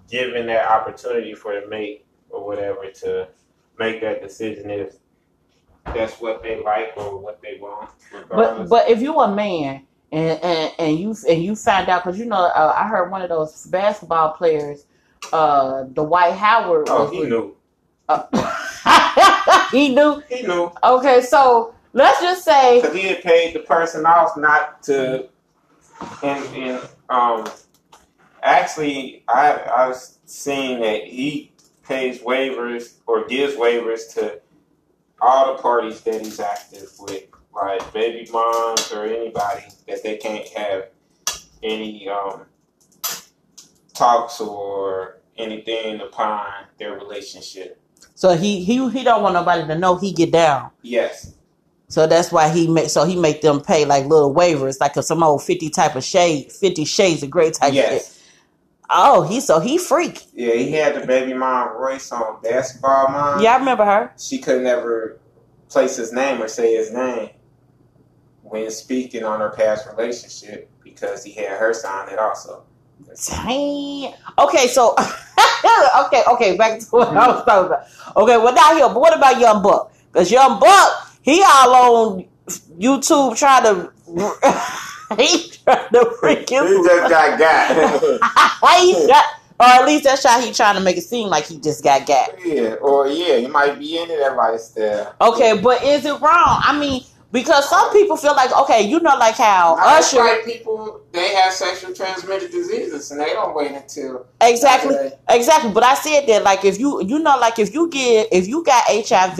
[0.09, 3.27] given that opportunity for the mate or whatever to
[3.79, 4.95] make that decision if
[5.85, 7.89] that's what they like or what they want.
[8.29, 12.19] But but if you a man and and, and you and you find out because
[12.19, 14.85] you know uh, I heard one of those basketball players,
[15.31, 16.87] uh, Dwight Howard.
[16.89, 17.55] oh, he with- knew.
[18.09, 20.21] uh, he knew.
[20.29, 20.71] He knew.
[20.83, 25.27] Okay, so let's just say because he had paid the person off not to
[26.23, 27.45] and and um
[28.43, 31.51] actually I I was seeing that he
[31.87, 34.39] pays waivers or gives waivers to
[35.21, 37.23] all the parties that he's active with,
[37.53, 40.89] like baby moms or anybody that they can't have
[41.63, 42.41] any um
[43.93, 46.45] talks or anything upon
[46.77, 47.79] their relationship.
[48.13, 50.69] so he he he don't want nobody to know he get down.
[50.81, 51.33] Yes.
[51.89, 55.23] So that's why he make so he make them pay like little waivers, like some
[55.23, 57.73] old fifty type of shade, fifty shades of Grey type.
[57.73, 58.16] Shit.
[58.89, 60.23] Oh, he so he freak.
[60.33, 63.41] Yeah, he had the baby mom Royce on basketball mom.
[63.41, 64.13] Yeah, I remember her.
[64.17, 65.19] she could never
[65.69, 67.31] place his name or say his name
[68.43, 72.63] when speaking on her past relationship because he had her sign it also.
[73.27, 74.13] Dang.
[74.39, 74.95] Okay, so
[76.05, 77.87] okay, okay, back to what I was talking about.
[78.15, 79.91] Okay, well not here, but what about Young Buck?
[80.11, 81.75] Because Young Buck, he all
[82.15, 82.25] on
[82.79, 83.91] YouTube trying to
[85.17, 88.79] he trying to freaking got got.
[88.79, 89.23] he try,
[89.59, 92.05] or at least that's how he trying to make it seem like he just got
[92.05, 92.45] got.
[92.45, 95.15] yeah, or yeah, he might be into that lifestyle.
[95.21, 96.61] Okay, but is it wrong?
[96.63, 100.23] I mean, because some people feel like okay, you know, like how Now, it's Usher
[100.23, 104.95] like people they have sexual transmitted diseases and they don't wait until exactly.
[105.29, 108.47] Exactly, but I said that like if you you know like if you get if
[108.47, 109.39] you got HIV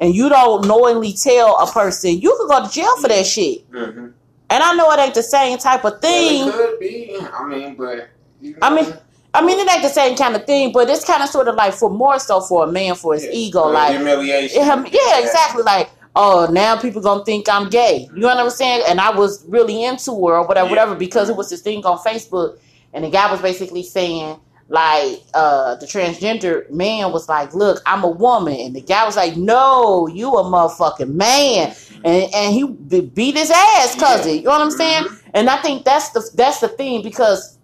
[0.00, 3.70] and you don't knowingly tell a person, you could go to jail for that shit.
[3.70, 4.08] Mm-hmm.
[4.52, 6.46] And I know it ain't the same type of thing.
[6.46, 7.16] it could be.
[7.32, 8.10] I mean, but
[8.40, 8.92] you know, I mean,
[9.32, 11.54] I mean it ain't the same kind of thing, but it's kind of sort of
[11.54, 14.60] like for more so for a man for his yeah, ego, like humiliation.
[14.60, 15.62] yeah, yeah, exactly.
[15.62, 18.08] Like, oh, now people gonna think I'm gay.
[18.14, 18.82] You know what I'm saying?
[18.88, 20.70] And I was really into her or whatever, Yeah.
[20.70, 22.58] whatever, because it was this thing on Facebook,
[22.92, 24.38] and the guy was basically saying
[24.68, 29.16] like, uh, the transgender man was like, "Look, I'm a woman," and the guy was
[29.16, 31.74] like, "No, you a motherfucking man,"
[32.04, 32.66] and and he
[33.00, 34.26] beat his ass, Yeah.
[34.26, 35.06] You know what I'm saying?
[35.34, 37.58] And I think that's the that's the thing because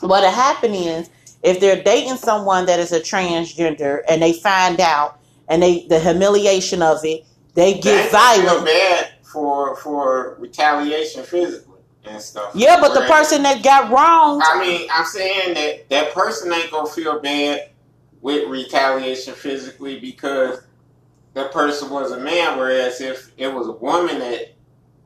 [0.00, 1.10] what'll happen is
[1.42, 6.00] if they're dating someone that is a transgender and they find out and they the
[6.00, 7.24] humiliation of it
[7.54, 8.66] they get feel violent.
[8.66, 12.52] bad for for retaliation physically and stuff.
[12.54, 14.40] Yeah, but the person that got wrong.
[14.44, 17.70] I mean, I'm saying that that person ain't gonna feel bad
[18.20, 20.62] with retaliation physically because
[21.34, 22.58] that person was a man.
[22.58, 24.54] Whereas if it was a woman that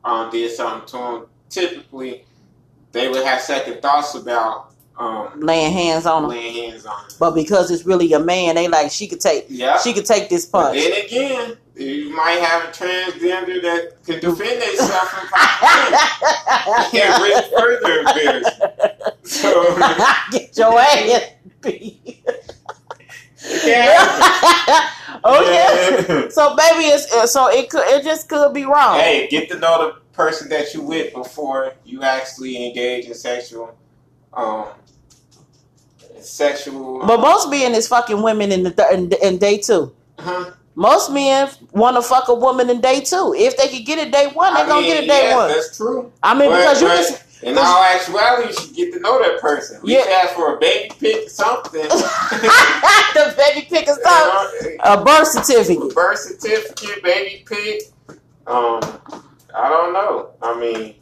[0.03, 2.25] um, did something to him, typically
[2.91, 6.31] they would have second thoughts about um, laying hands on them.
[6.31, 7.09] laying hands on him.
[7.19, 9.77] But because it's really a man, they like she could take Yeah.
[9.77, 10.79] she could take this But punch.
[10.79, 15.27] then again, you might have a transgender that can defend themselves from
[16.99, 18.73] and risk further embarrassment.
[19.23, 19.77] So
[20.31, 21.21] Get your ass
[21.61, 22.25] beat.
[23.65, 24.89] Yeah.
[25.25, 26.27] okay.
[26.29, 28.99] So maybe it's uh, so it could it just could be wrong.
[28.99, 33.77] Hey, get to know the person that you with before you actually engage in sexual,
[34.33, 34.67] um,
[36.19, 37.05] sexual.
[37.05, 39.93] But most men is fucking women in the th- in, in day two.
[40.19, 40.51] huh?
[40.75, 43.33] Most men want to fuck a woman in day two.
[43.35, 45.47] If they could get it day one, they I gonna get it day one.
[45.49, 46.11] That's true.
[46.21, 49.19] I mean, But- because you but just in all actuality, you should get to know
[49.21, 49.79] that person.
[49.83, 50.03] We Yeah.
[50.03, 51.81] should ask for a baby pic or something.
[51.81, 54.51] the baby pick us up
[54.83, 55.93] a birth certificate.
[55.93, 57.83] birth certificate, baby pic.
[58.47, 58.79] Um,
[59.55, 60.29] I don't know.
[60.41, 60.95] I mean,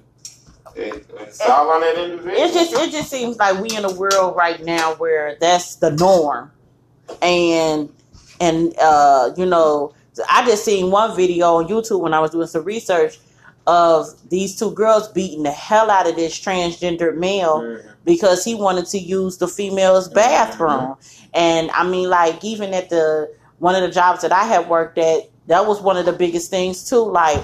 [0.76, 2.36] it, it's all on that individual.
[2.36, 5.92] It just it just seems like we in a world right now where that's the
[5.92, 6.52] norm,
[7.22, 7.90] and
[8.42, 9.94] and uh, you know
[10.30, 13.20] I just seen one video on YouTube when I was doing some research
[13.68, 17.82] of these two girls beating the hell out of this transgender male Mhm.
[18.05, 20.95] because he wanted to use the female's bathroom.
[21.34, 24.97] And I mean, like even at the one of the jobs that I had worked
[24.97, 27.03] at, that was one of the biggest things too.
[27.03, 27.43] Like,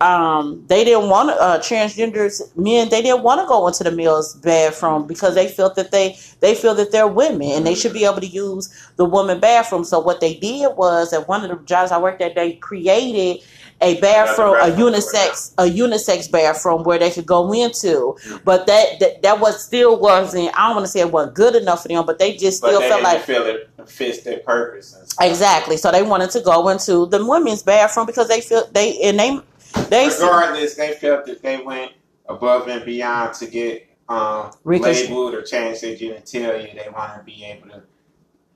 [0.00, 2.88] um, they didn't want uh, transgenders men.
[2.88, 6.54] They didn't want to go into the male's bathroom because they felt that they they
[6.54, 9.84] feel that they're women and they should be able to use the woman bathroom.
[9.84, 13.42] So what they did was at one of the jobs I worked at, they created
[13.84, 18.16] a bathroom, a unisex, a unisex bathroom where they could go into.
[18.44, 20.56] But that that, that was still wasn't.
[20.58, 22.80] I don't want to say it wasn't good enough for them, but they just still
[22.80, 25.14] they felt didn't like feel it fits their purpose.
[25.20, 25.76] Exactly.
[25.76, 29.40] So they wanted to go into the women's bathroom because they feel they and they
[29.88, 31.92] they Regardless, they felt that they went
[32.28, 36.74] above and beyond to get um, labeled or change their genitalia.
[36.74, 37.82] They want to be able to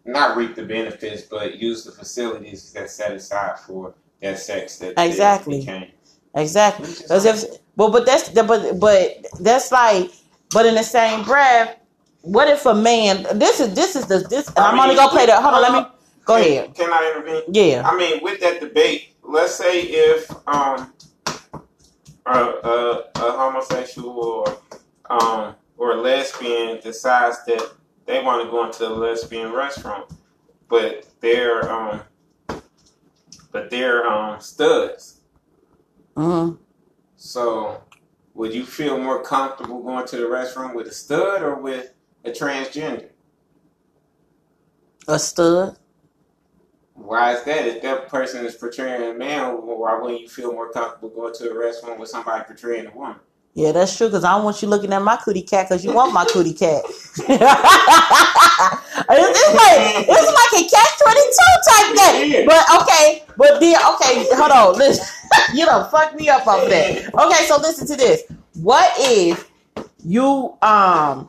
[0.05, 4.95] not reap the benefits, but use the facilities that's set aside for that sex that
[4.99, 5.61] Exactly.
[5.61, 5.89] became.
[6.35, 6.89] exactly.
[7.11, 7.45] As if,
[7.77, 10.11] well, but that's but but that's like,
[10.53, 11.77] but in the same breath,
[12.23, 13.27] what if a man?
[13.39, 14.49] This is this is the this.
[14.49, 15.43] And I I'm only gonna play that.
[15.43, 15.91] Hold on, let me
[16.25, 16.75] go Can- ahead.
[16.75, 17.43] Can I intervene?
[17.53, 17.83] Yeah.
[17.89, 20.93] I mean, with that debate, let's say if um
[22.27, 24.59] a, a, a homosexual or
[25.11, 27.73] um or a lesbian decides that
[28.07, 30.11] they want to go into a lesbian restaurant,
[30.69, 32.01] but they're um
[33.53, 35.21] but they're um studs.
[36.17, 36.51] hmm
[37.17, 37.83] So,
[38.35, 41.93] would you feel more comfortable going to the restroom with a stud or with
[42.25, 43.11] a transgender?
[45.09, 45.77] A stud.
[46.95, 47.67] Why is that?
[47.67, 51.51] If that person is portraying a man, why wouldn't you feel more comfortable going to
[51.51, 53.17] a restroom with somebody portraying a woman?
[53.59, 54.09] Yeah, that's true.
[54.09, 55.69] Cause I don't want you looking at my cootie cat.
[55.69, 56.85] Cause you want my cootie cat.
[56.87, 57.39] it's, it's
[59.59, 62.47] like it's like a catch twenty two type thing.
[62.47, 64.79] But okay, but then okay, hold on.
[64.79, 65.05] Listen,
[65.57, 67.13] you don't fuck me up off that.
[67.13, 68.23] Okay, so listen to this.
[68.63, 69.51] What if
[70.05, 71.27] you um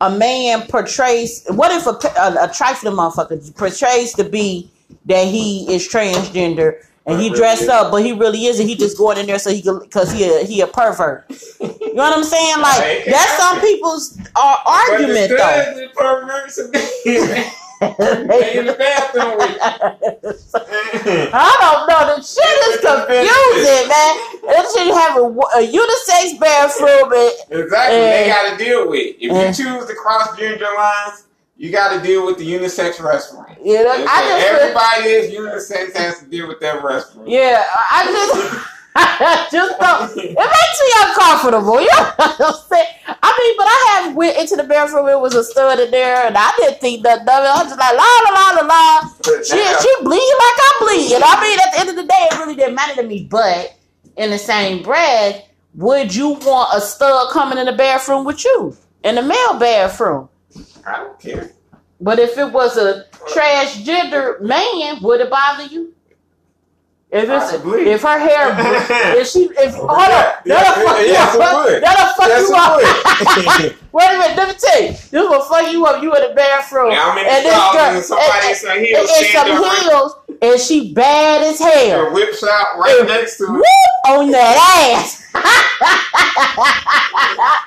[0.00, 1.44] a man portrays?
[1.48, 4.70] What if a a, a trifling motherfucker portrays to be
[5.06, 6.80] that he is transgender?
[7.04, 8.66] And he dressed up, but he really isn't.
[8.66, 11.24] He just going in there so he can, cause he a, he a pervert.
[11.60, 12.60] You know what I'm saying?
[12.60, 15.88] Like that's some people's uh, argument though.
[15.96, 16.74] perverts and
[17.82, 19.36] in the bathroom
[21.34, 22.14] I don't know.
[22.14, 24.14] The shit is confusing, man.
[24.46, 29.16] That shit have a, a unisex bathroom and Exactly, they got to deal with.
[29.18, 31.24] If and- you choose to cross gender lines,
[31.62, 33.56] you got to deal with the unisex restaurant.
[33.64, 37.28] you know, I just everybody is unisex has to deal with that restaurant.
[37.28, 38.68] yeah, I just.
[38.94, 40.10] I just don't.
[40.18, 41.80] It makes me uncomfortable.
[41.80, 42.86] You know what I'm saying?
[43.06, 45.08] I mean, but I have went into the bathroom.
[45.08, 47.30] It was a stud in there, and I didn't think nothing of it.
[47.30, 49.08] I was just like, la la la la la.
[49.42, 51.12] She she bleed like I bleed.
[51.14, 53.28] And I mean, at the end of the day, it really didn't matter to me.
[53.30, 53.78] But
[54.16, 55.42] in the same breath,
[55.74, 60.28] would you want a stud coming in the bathroom with you in the male bathroom?
[60.86, 61.50] I don't care.
[62.00, 65.94] But if it was a transgender man, would it bother you?
[67.12, 67.82] If it's Possibly.
[67.90, 68.56] if her hair,
[69.20, 71.66] if she, if hold Yeah, that'll fuck you yes, up.
[71.66, 71.82] would.
[71.82, 73.74] That'll fuck Yes, you up.
[73.92, 74.88] Wait a minute, let me tell you.
[74.92, 76.02] This will fuck you up.
[76.02, 76.88] You in the bathroom.
[76.90, 79.82] Now in and this girl, and somebody in some heels and, and some up right-
[79.82, 82.06] heels, and she bad as hell.
[82.06, 83.64] Her whip shot right next to Whoop
[84.08, 84.56] on that
[84.96, 85.20] ass.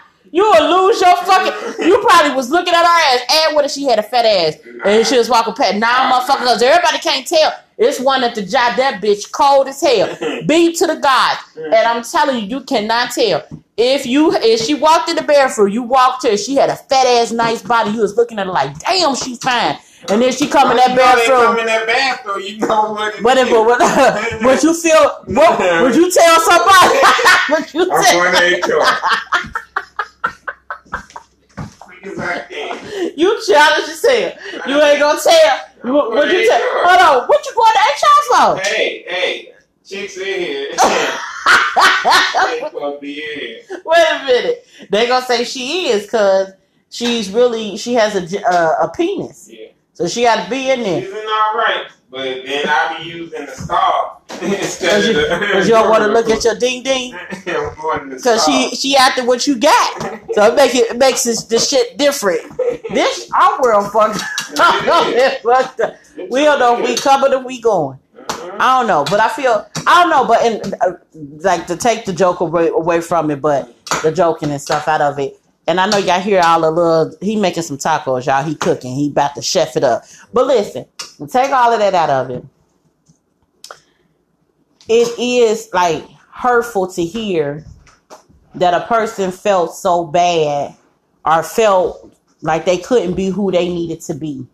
[0.36, 1.86] you will lose your fucking.
[1.88, 4.58] You probably was looking at her ass, and what if she had a fat ass
[4.84, 5.78] and she was walking past?
[5.78, 7.54] Now, motherfucker, because everybody can't tell.
[7.78, 8.76] It's one at the job.
[8.76, 10.18] That bitch cold as hell.
[10.46, 13.46] Beat to the gods, and I'm telling you, you cannot tell.
[13.78, 16.76] If you if she walked in the bathroom, you walked to her, she had a
[16.76, 17.92] fat ass, nice body.
[17.92, 19.78] You was looking at her like, damn, she's fine.
[20.10, 21.46] And then she come in that You know they bathroom.
[21.46, 25.24] come in that bathroom, you know what it What if, what, would you feel?
[25.34, 27.00] What, would you tell somebody?
[27.50, 29.62] would you tell?
[32.06, 32.46] going to HR.
[32.48, 33.12] Quick as I can.
[33.18, 34.34] You challenge yourself.
[34.68, 35.60] You ain't gonna tell.
[35.84, 36.62] You, would you tell?
[36.62, 37.28] Hold on.
[37.28, 38.62] What you going to HR for?
[38.70, 39.54] Hey, hey,
[39.84, 40.72] chicks in here.
[42.46, 43.22] They gonna be.
[43.86, 44.68] Wait a minute.
[44.90, 46.54] They gonna say she is because
[46.90, 49.68] she's really she has a uh, a penis, Yeah.
[49.94, 51.02] so she got to be in there.
[51.02, 55.48] She's in all right, but then I be using the scarf instead you, of the.
[55.54, 57.14] cause you don't want to look at your ding ding.
[57.32, 60.02] I'm going to the Cause she she after what you got,
[60.34, 62.42] so it make it, it makes this, this shit different.
[62.94, 64.22] This our world fucked.
[64.60, 65.96] Up.
[66.30, 67.98] We don't know we coming or we going.
[68.60, 70.98] I don't know, but I feel I don't know, but in, uh,
[71.42, 75.02] like to take the joke away, away from it, but the joking and stuff out
[75.02, 75.40] of it.
[75.68, 78.44] And I know y'all hear all the little he making some tacos, y'all.
[78.44, 80.04] He cooking, he about to chef it up.
[80.32, 80.86] But listen,
[81.30, 82.46] take all of that out of it.
[84.88, 87.66] It is like hurtful to hear
[88.54, 90.76] that a person felt so bad
[91.26, 94.46] or felt like they couldn't be who they needed to be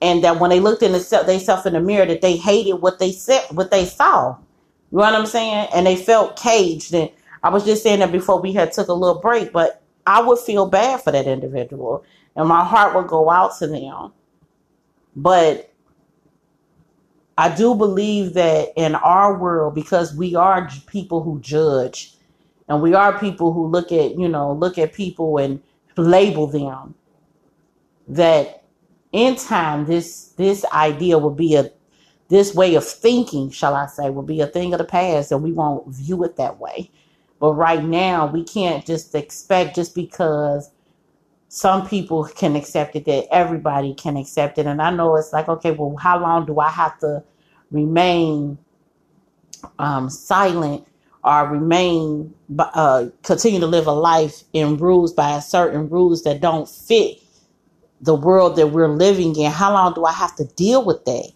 [0.00, 2.74] and that when they looked in the they self in the mirror that they hated
[2.74, 4.36] what they said what they saw
[4.90, 7.10] you know what i'm saying and they felt caged and
[7.42, 10.38] i was just saying that before we had took a little break but i would
[10.38, 12.04] feel bad for that individual
[12.36, 14.12] and my heart would go out to them.
[15.16, 15.72] But
[17.38, 22.14] i do believe that in our world because we are people who judge
[22.68, 25.62] and we are people who look at you know look at people and
[25.96, 26.94] label them
[28.08, 28.64] that
[29.12, 31.70] in time this this idea will be a
[32.28, 35.42] this way of thinking shall i say will be a thing of the past and
[35.42, 36.90] we won't view it that way
[37.46, 40.72] but right now we can't just expect just because
[41.46, 44.66] some people can accept it that everybody can accept it.
[44.66, 47.22] And i know it's like okay well how long do i have to
[47.70, 48.58] remain
[49.78, 50.88] um, silent
[51.22, 56.68] or remain uh, continue to live a life in rules by certain rules that don't
[56.68, 57.18] fit
[58.00, 59.52] the world that we're living in?
[59.52, 61.30] How long do i have to deal with that?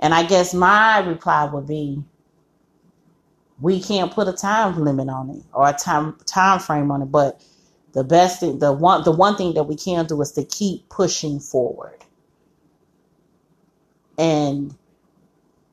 [0.00, 2.04] And i guess my reply would be
[3.60, 7.12] we can't put a time limit on it or a time time frame on it
[7.12, 7.42] but
[7.94, 10.88] the best thing the one the one thing that we can do is to keep
[10.90, 12.04] pushing forward
[14.18, 14.76] and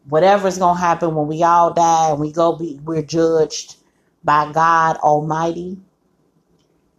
[0.10, 3.78] whatever's gonna happen when we all die and we go be we're judged
[4.24, 5.78] by god almighty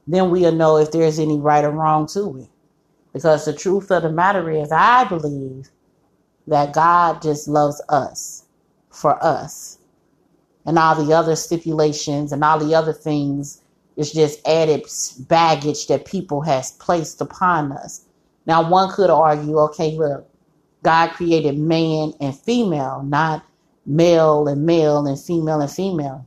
[0.07, 2.49] then we'll know if there's any right or wrong to it
[3.13, 5.71] because the truth of the matter is, I believe
[6.47, 8.45] that God just loves us
[8.91, 9.76] for us.
[10.67, 13.63] And all the other stipulations and all the other things
[13.97, 14.85] is just added
[15.29, 18.05] baggage that people has placed upon us.
[18.47, 20.29] Now, one could argue, okay, look,
[20.83, 23.45] God created man and female, not
[23.87, 26.27] male and male and female and female.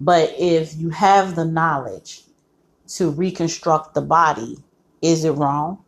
[0.00, 2.22] But if you have the knowledge
[2.88, 4.58] to reconstruct the body,
[5.02, 5.84] is it wrong?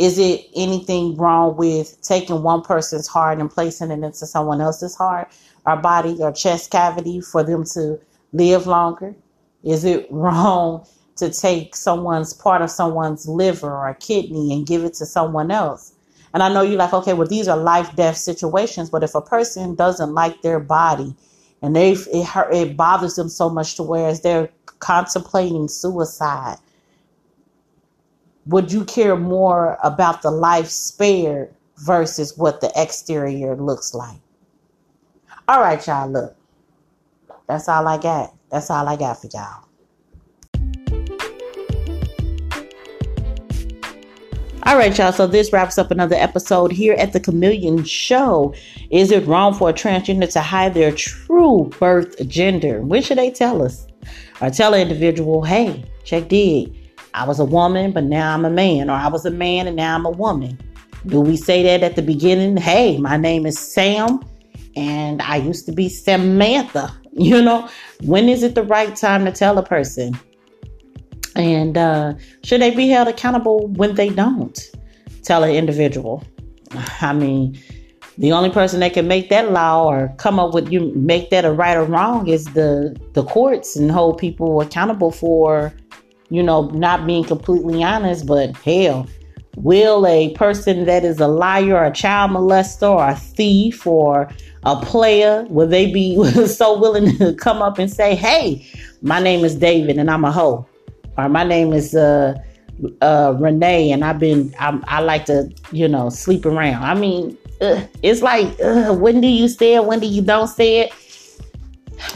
[0.00, 4.96] Is it anything wrong with taking one person's heart and placing it into someone else's
[4.96, 5.30] heart
[5.66, 8.00] or body or chest cavity for them to
[8.32, 9.14] live longer?
[9.62, 10.86] Is it wrong
[11.16, 15.92] to take someone's part of someone's liver or kidney and give it to someone else?
[16.32, 19.20] And I know you're like, okay, well, these are life death situations, but if a
[19.20, 21.14] person doesn't like their body
[21.60, 24.48] and they it, hurt, it bothers them so much to where they're
[24.78, 26.56] contemplating suicide,
[28.46, 34.18] would you care more about the life spared versus what the exterior looks like?
[35.48, 36.36] All right, y'all, look.
[37.46, 38.34] That's all I got.
[38.50, 39.64] That's all I got for y'all.
[44.64, 45.10] All right, y'all.
[45.10, 48.54] So this wraps up another episode here at the Chameleon Show.
[48.90, 52.82] Is it wrong for a transgender to hide their true birth gender?
[52.82, 53.86] When should they tell us?
[54.40, 56.79] Or tell an individual, hey, check dig.
[57.14, 58.90] I was a woman, but now I'm a man.
[58.90, 60.58] Or I was a man and now I'm a woman.
[61.06, 62.56] Do we say that at the beginning?
[62.56, 64.20] Hey, my name is Sam
[64.76, 66.94] and I used to be Samantha.
[67.12, 67.68] You know,
[68.04, 70.16] when is it the right time to tell a person?
[71.34, 74.56] And uh, should they be held accountable when they don't
[75.24, 76.22] tell an individual?
[77.00, 77.58] I mean,
[78.16, 81.44] the only person that can make that law or come up with you make that
[81.44, 85.72] a right or wrong is the the courts and hold people accountable for,
[86.30, 88.26] you know, not being completely honest.
[88.26, 89.06] But hell,
[89.56, 94.30] will a person that is a liar, a child molester, or a thief, or
[94.64, 96.16] a player, will they be
[96.46, 98.66] so willing to come up and say, "Hey,
[99.02, 100.66] my name is David and I'm a hoe,"
[101.16, 102.34] or "My name is uh,
[103.00, 107.36] uh, Renee and I've been I'm, i like to you know sleep around." I mean,
[107.60, 109.84] uh, it's like uh, when do you say it?
[109.84, 110.92] When do you don't say it?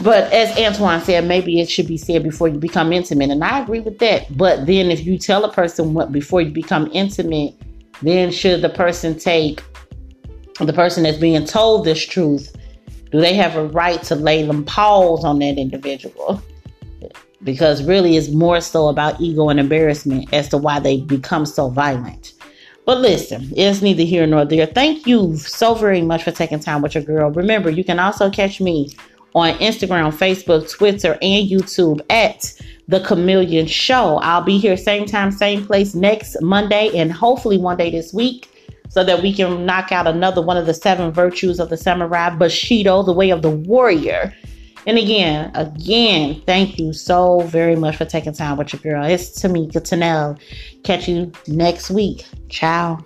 [0.01, 3.59] But as Antoine said, maybe it should be said before you become intimate, and I
[3.59, 4.35] agree with that.
[4.37, 7.53] But then, if you tell a person what before you become intimate,
[8.01, 9.63] then should the person take
[10.59, 12.55] the person that's being told this truth,
[13.11, 16.41] do they have a right to lay them paws on that individual?
[17.43, 21.69] Because really, it's more so about ego and embarrassment as to why they become so
[21.69, 22.33] violent.
[22.85, 24.67] But listen, it's neither here nor there.
[24.67, 27.31] Thank you so very much for taking time with your girl.
[27.31, 28.95] Remember, you can also catch me
[29.35, 32.53] on Instagram, Facebook, Twitter, and YouTube at
[32.87, 34.17] The Chameleon Show.
[34.23, 38.49] I'll be here same time, same place next Monday, and hopefully one day this week
[38.89, 42.29] so that we can knock out another one of the seven virtues of the samurai,
[42.29, 44.33] Bushido, the way of the warrior.
[44.87, 49.03] And again, again, thank you so very much for taking time with your girl.
[49.03, 50.39] It's Tamika Tanel.
[50.83, 52.25] Catch you next week.
[52.49, 53.03] Ciao.